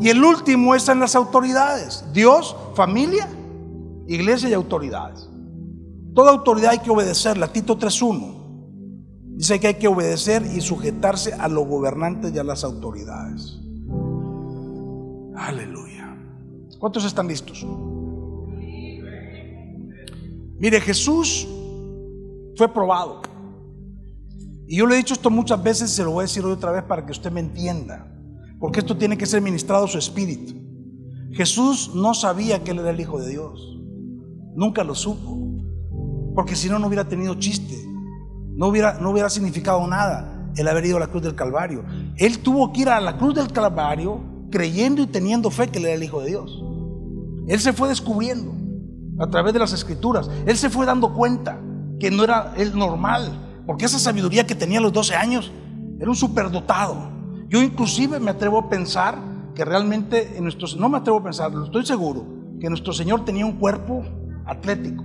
Y 0.00 0.08
el 0.08 0.22
último 0.22 0.74
es 0.74 0.88
en 0.88 1.00
las 1.00 1.14
autoridades. 1.16 2.04
Dios, 2.12 2.54
familia, 2.74 3.28
iglesia 4.06 4.48
y 4.48 4.52
autoridades. 4.52 5.28
Toda 6.14 6.30
autoridad 6.30 6.72
hay 6.72 6.78
que 6.78 6.90
obedecerla. 6.90 7.48
Tito 7.48 7.78
3.1 7.78 8.36
dice 9.36 9.60
que 9.60 9.66
hay 9.66 9.74
que 9.74 9.86
obedecer 9.86 10.42
y 10.54 10.62
sujetarse 10.62 11.34
a 11.34 11.46
los 11.48 11.66
gobernantes 11.66 12.32
y 12.34 12.38
a 12.38 12.44
las 12.44 12.64
autoridades. 12.64 13.58
Aleluya. 15.36 16.16
¿Cuántos 16.78 17.04
están 17.04 17.28
listos? 17.28 17.66
Mire, 20.58 20.80
Jesús 20.80 21.46
fue 22.56 22.72
probado. 22.72 23.20
Y 24.68 24.76
yo 24.76 24.86
le 24.86 24.94
he 24.94 24.98
dicho 24.98 25.14
esto 25.14 25.30
muchas 25.30 25.62
veces 25.62 25.90
y 25.90 25.94
se 25.94 26.02
lo 26.02 26.10
voy 26.10 26.22
a 26.22 26.22
decir 26.22 26.44
hoy 26.44 26.52
otra 26.52 26.72
vez 26.72 26.82
para 26.82 27.06
que 27.06 27.12
usted 27.12 27.30
me 27.30 27.40
entienda. 27.40 28.12
Porque 28.58 28.80
esto 28.80 28.96
tiene 28.96 29.16
que 29.16 29.26
ser 29.26 29.40
ministrado 29.40 29.84
a 29.84 29.88
su 29.88 29.98
espíritu. 29.98 30.54
Jesús 31.32 31.92
no 31.94 32.14
sabía 32.14 32.64
que 32.64 32.72
él 32.72 32.80
era 32.80 32.90
el 32.90 33.00
Hijo 33.00 33.20
de 33.20 33.28
Dios. 33.28 33.78
Nunca 34.56 34.82
lo 34.82 34.94
supo. 34.94 35.38
Porque 36.34 36.56
si 36.56 36.68
no, 36.68 36.78
no 36.78 36.88
hubiera 36.88 37.06
tenido 37.06 37.34
chiste. 37.34 37.76
No 38.56 38.68
hubiera, 38.68 38.94
no 38.94 39.10
hubiera 39.10 39.30
significado 39.30 39.86
nada 39.86 40.50
el 40.56 40.66
haber 40.66 40.86
ido 40.86 40.96
a 40.96 41.00
la 41.00 41.08
cruz 41.08 41.22
del 41.22 41.34
Calvario. 41.34 41.84
Él 42.16 42.38
tuvo 42.38 42.72
que 42.72 42.80
ir 42.82 42.88
a 42.88 43.00
la 43.00 43.18
cruz 43.18 43.34
del 43.34 43.52
Calvario 43.52 44.20
creyendo 44.50 45.02
y 45.02 45.06
teniendo 45.06 45.50
fe 45.50 45.68
que 45.68 45.78
él 45.78 45.84
era 45.84 45.94
el 45.94 46.02
Hijo 46.02 46.20
de 46.22 46.28
Dios. 46.28 46.64
Él 47.46 47.60
se 47.60 47.72
fue 47.72 47.88
descubriendo 47.88 48.54
a 49.22 49.28
través 49.28 49.52
de 49.52 49.58
las 49.58 49.72
escrituras. 49.72 50.28
Él 50.46 50.56
se 50.56 50.70
fue 50.70 50.86
dando 50.86 51.12
cuenta 51.12 51.60
que 52.00 52.10
no 52.10 52.24
era 52.24 52.54
el 52.56 52.76
normal 52.76 53.45
porque 53.66 53.84
esa 53.84 53.98
sabiduría 53.98 54.46
que 54.46 54.54
tenía 54.54 54.78
a 54.78 54.82
los 54.82 54.92
12 54.92 55.14
años 55.16 55.52
era 55.98 56.08
un 56.08 56.16
superdotado. 56.16 57.10
Yo 57.48 57.62
inclusive 57.62 58.20
me 58.20 58.30
atrevo 58.30 58.58
a 58.58 58.68
pensar 58.68 59.18
que 59.54 59.64
realmente 59.64 60.36
en 60.36 60.44
nuestros, 60.44 60.76
no 60.76 60.88
me 60.88 60.98
atrevo 60.98 61.18
a 61.18 61.24
pensar, 61.24 61.50
estoy 61.64 61.84
seguro, 61.84 62.24
que 62.60 62.68
nuestro 62.68 62.92
Señor 62.92 63.24
tenía 63.24 63.44
un 63.46 63.58
cuerpo 63.58 64.04
atlético. 64.46 65.04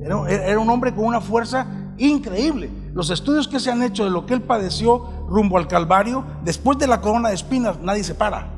Era, 0.00 0.28
era 0.28 0.58
un 0.58 0.70
hombre 0.70 0.94
con 0.94 1.04
una 1.04 1.20
fuerza 1.20 1.66
increíble. 1.98 2.70
Los 2.94 3.10
estudios 3.10 3.48
que 3.48 3.60
se 3.60 3.70
han 3.70 3.82
hecho 3.82 4.04
de 4.04 4.10
lo 4.10 4.26
que 4.26 4.34
él 4.34 4.42
padeció 4.42 5.26
rumbo 5.28 5.58
al 5.58 5.68
Calvario, 5.68 6.24
después 6.44 6.78
de 6.78 6.86
la 6.86 7.00
corona 7.00 7.28
de 7.28 7.34
espinas, 7.34 7.78
nadie 7.80 8.04
se 8.04 8.14
para. 8.14 8.52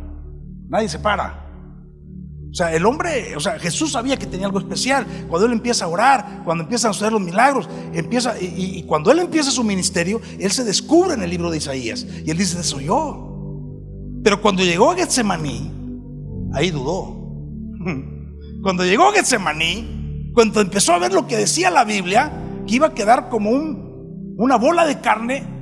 Nadie 0.69 0.89
se 0.89 0.99
para. 0.99 1.44
O 2.55 2.57
sea, 2.57 2.73
el 2.73 2.87
hombre, 2.87 3.35
o 3.35 3.41
sea, 3.41 3.59
Jesús 3.59 3.91
sabía 3.91 4.17
que 4.17 4.27
tenía 4.27 4.47
algo 4.47 4.61
especial. 4.61 5.05
Cuando 5.29 5.49
él 5.49 5.55
empieza 5.55 5.87
a 5.87 5.89
orar, 5.89 6.43
cuando 6.45 6.63
empiezan 6.63 6.93
a 6.93 6.95
suceder 6.95 7.13
los 7.13 7.21
milagros, 7.21 7.69
empieza, 7.93 8.41
y, 8.41 8.85
cuando 8.85 9.11
él 9.11 9.19
empieza 9.19 9.51
su 9.51 9.65
ministerio, 9.65 10.21
él 10.39 10.53
se 10.53 10.63
descubre 10.63 11.15
en 11.15 11.25
el 11.25 11.31
libro 11.31 11.51
de 11.51 11.57
Isaías. 11.57 12.07
Y 12.25 12.31
él 12.31 12.39
dice, 12.39 12.63
soy 12.63 12.85
yo. 12.85 14.21
Pero 14.23 14.41
cuando 14.41 14.63
llegó 14.63 14.93
a 14.93 14.95
Getsemaní, 14.95 15.69
ahí 16.53 16.71
dudó. 16.71 17.25
Cuando 18.63 18.85
llegó 18.85 19.09
a 19.09 19.13
Getsemaní, 19.13 20.31
cuando 20.33 20.61
empezó 20.61 20.93
a 20.93 20.99
ver 20.99 21.13
lo 21.13 21.27
que 21.27 21.37
decía 21.37 21.71
la 21.71 21.85
Biblia, 21.85 22.33
que 22.69 22.77
iba 22.77 22.87
a 22.87 22.95
quedar 22.95 23.29
como 23.31 23.51
un, 23.51 24.35
una 24.39 24.57
bola 24.57 24.87
de 24.87 25.01
carne 25.01 25.54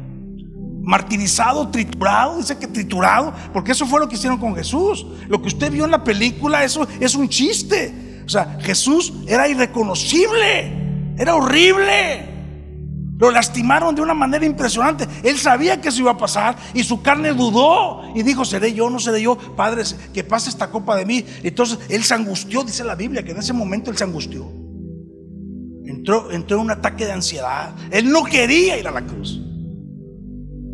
martirizado, 0.83 1.69
triturado, 1.69 2.39
dice 2.39 2.59
que 2.59 2.67
triturado, 2.67 3.33
porque 3.53 3.73
eso 3.73 3.87
fue 3.87 4.01
lo 4.01 4.09
que 4.09 4.17
hicieron 4.17 4.39
con 4.39 4.55
Jesús. 4.55 5.07
Lo 5.29 5.41
que 5.41 5.49
usted 5.49 5.71
vio 5.71 5.85
en 5.85 5.91
la 5.91 6.03
película, 6.05 6.65
eso 6.65 6.87
es 7.01 7.15
un 7.15 7.29
chiste. 7.29 8.23
O 8.27 8.29
sea, 8.29 8.59
Jesús 8.61 9.13
era 9.27 9.49
irreconocible, 9.49 11.15
era 11.17 11.35
horrible. 11.35 12.31
Lo 13.19 13.31
lastimaron 13.31 13.95
de 13.95 14.03
una 14.03 14.15
manera 14.15 14.45
impresionante. 14.45 15.07
Él 15.23 15.39
sabía 15.39 15.81
que 15.81 15.91
eso 15.91 16.01
iba 16.01 16.11
a 16.11 16.17
pasar 16.17 16.57
y 16.75 16.83
su 16.83 17.03
carne 17.03 17.33
dudó 17.33 18.03
y 18.17 18.25
dijo, 18.25 18.45
seré 18.45 18.75
yo, 18.75 18.91
no 18.91 18.99
seré 18.99 19.23
yo, 19.23 19.39
Padre, 19.55 19.85
que 20.13 20.25
pase 20.25 20.51
esta 20.51 20.71
copa 20.71 20.97
de 20.97 21.07
mí. 21.07 21.25
Entonces 21.45 21.79
él 21.89 22.03
se 22.03 22.15
angustió, 22.15 22.65
dice 22.65 22.83
la 22.83 22.97
Biblia, 22.97 23.23
que 23.23 23.31
en 23.31 23.39
ese 23.39 23.53
momento 23.53 23.93
él 23.93 23.97
se 23.97 24.03
angustió. 24.03 24.51
Entró, 25.87 26.33
entró 26.33 26.57
en 26.57 26.63
un 26.65 26.71
ataque 26.73 27.05
de 27.05 27.13
ansiedad. 27.13 27.77
Él 27.93 28.11
no 28.11 28.25
quería 28.25 28.77
ir 28.77 28.89
a 28.89 28.91
la 28.91 29.03
cruz. 29.03 29.41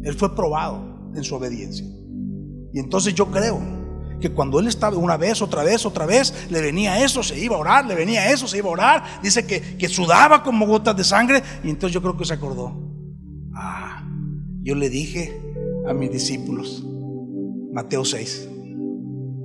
Él 0.08 0.14
fue 0.14 0.34
probado 0.34 1.10
en 1.14 1.22
su 1.22 1.34
obediencia. 1.34 1.84
Y 2.72 2.78
entonces 2.78 3.14
yo 3.14 3.30
creo 3.30 3.60
que 4.18 4.30
cuando 4.30 4.58
él 4.58 4.66
estaba 4.66 4.96
una 4.96 5.18
vez, 5.18 5.42
otra 5.42 5.62
vez, 5.62 5.84
otra 5.84 6.06
vez, 6.06 6.46
le 6.48 6.62
venía 6.62 7.04
eso, 7.04 7.22
se 7.22 7.38
iba 7.38 7.56
a 7.56 7.58
orar, 7.58 7.84
le 7.84 7.94
venía 7.94 8.32
eso, 8.32 8.48
se 8.48 8.56
iba 8.56 8.70
a 8.70 8.72
orar. 8.72 9.04
Dice 9.22 9.46
que, 9.46 9.76
que 9.76 9.86
sudaba 9.86 10.42
como 10.42 10.66
gotas 10.66 10.96
de 10.96 11.04
sangre. 11.04 11.42
Y 11.62 11.68
entonces 11.68 11.92
yo 11.92 12.00
creo 12.00 12.16
que 12.16 12.24
se 12.24 12.32
acordó. 12.32 12.72
Ah, 13.54 14.02
yo 14.62 14.74
le 14.76 14.88
dije 14.88 15.38
a 15.86 15.92
mis 15.92 16.10
discípulos. 16.10 16.82
Mateo 17.74 18.02
6. 18.02 18.48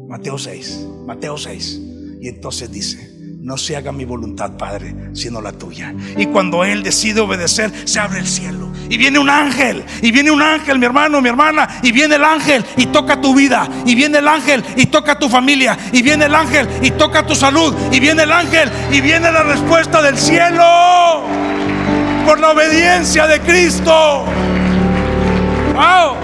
Mateo 0.08 0.38
6. 0.38 0.88
Mateo 1.06 1.38
6. 1.38 1.82
Y 2.21 2.30
entonces 2.30 2.71
dice, 2.71 3.12
no 3.43 3.58
se 3.58 3.75
haga 3.75 3.91
mi 3.91 4.06
voluntad, 4.06 4.51
Padre, 4.58 4.95
sino 5.12 5.41
la 5.41 5.51
tuya. 5.51 5.93
Y 6.15 6.27
cuando 6.27 6.63
Él 6.63 6.82
decide 6.82 7.19
obedecer, 7.19 7.73
se 7.84 7.99
abre 7.99 8.19
el 8.19 8.27
cielo. 8.27 8.71
Y 8.89 8.95
viene 8.95 9.19
un 9.19 9.29
ángel, 9.29 9.84
y 10.01 10.12
viene 10.12 10.32
un 10.32 10.41
ángel, 10.41 10.79
mi 10.79 10.86
hermano, 10.86 11.19
mi 11.19 11.27
hermana, 11.27 11.67
y 11.84 11.91
viene 11.91 12.15
el 12.15 12.23
ángel 12.23 12.63
y 12.77 12.86
toca 12.86 13.19
tu 13.19 13.36
vida, 13.36 13.67
y 13.86 13.95
viene 13.95 14.19
el 14.19 14.29
ángel 14.29 14.63
y 14.77 14.86
toca 14.86 15.19
tu 15.19 15.27
familia, 15.27 15.77
y 15.91 16.01
viene 16.01 16.25
el 16.25 16.36
ángel 16.36 16.69
y 16.82 16.91
toca 16.91 17.25
tu 17.25 17.36
salud, 17.36 17.75
y 17.91 17.99
viene 17.99 18.23
el 18.23 18.32
ángel 18.32 18.71
y 18.91 19.01
viene 19.01 19.29
la 19.29 19.43
respuesta 19.43 20.01
del 20.01 20.17
cielo 20.17 21.23
por 22.25 22.39
la 22.39 22.51
obediencia 22.51 23.27
de 23.27 23.41
Cristo. 23.41 24.23
¡Wow! 25.75 26.15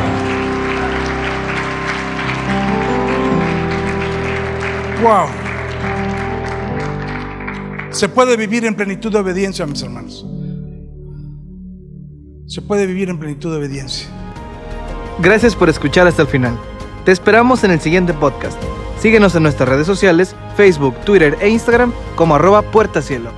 ¡Wow! 5.02 5.49
Se 8.00 8.08
puede 8.08 8.38
vivir 8.38 8.64
en 8.64 8.76
plenitud 8.76 9.12
de 9.12 9.20
obediencia, 9.20 9.66
mis 9.66 9.82
hermanos. 9.82 10.26
Se 12.48 12.62
puede 12.62 12.88
vivir 12.88 13.10
en 13.10 13.20
plenitud 13.20 13.52
de 13.52 13.58
obediencia. 13.58 14.08
Gracias 15.22 15.54
por 15.54 15.68
escuchar 15.68 16.08
hasta 16.08 16.22
el 16.22 16.30
final. 16.30 16.58
Te 17.04 17.12
esperamos 17.12 17.66
en 17.66 17.72
el 17.72 17.82
siguiente 17.82 18.14
podcast. 18.14 18.58
Síguenos 19.02 19.36
en 19.36 19.44
nuestras 19.44 19.68
redes 19.68 19.86
sociales, 19.86 20.34
Facebook, 20.56 20.96
Twitter 21.04 21.38
e 21.42 21.50
Instagram 21.50 21.92
como 22.16 22.36
arroba 22.36 22.62
puertacielo. 22.62 23.32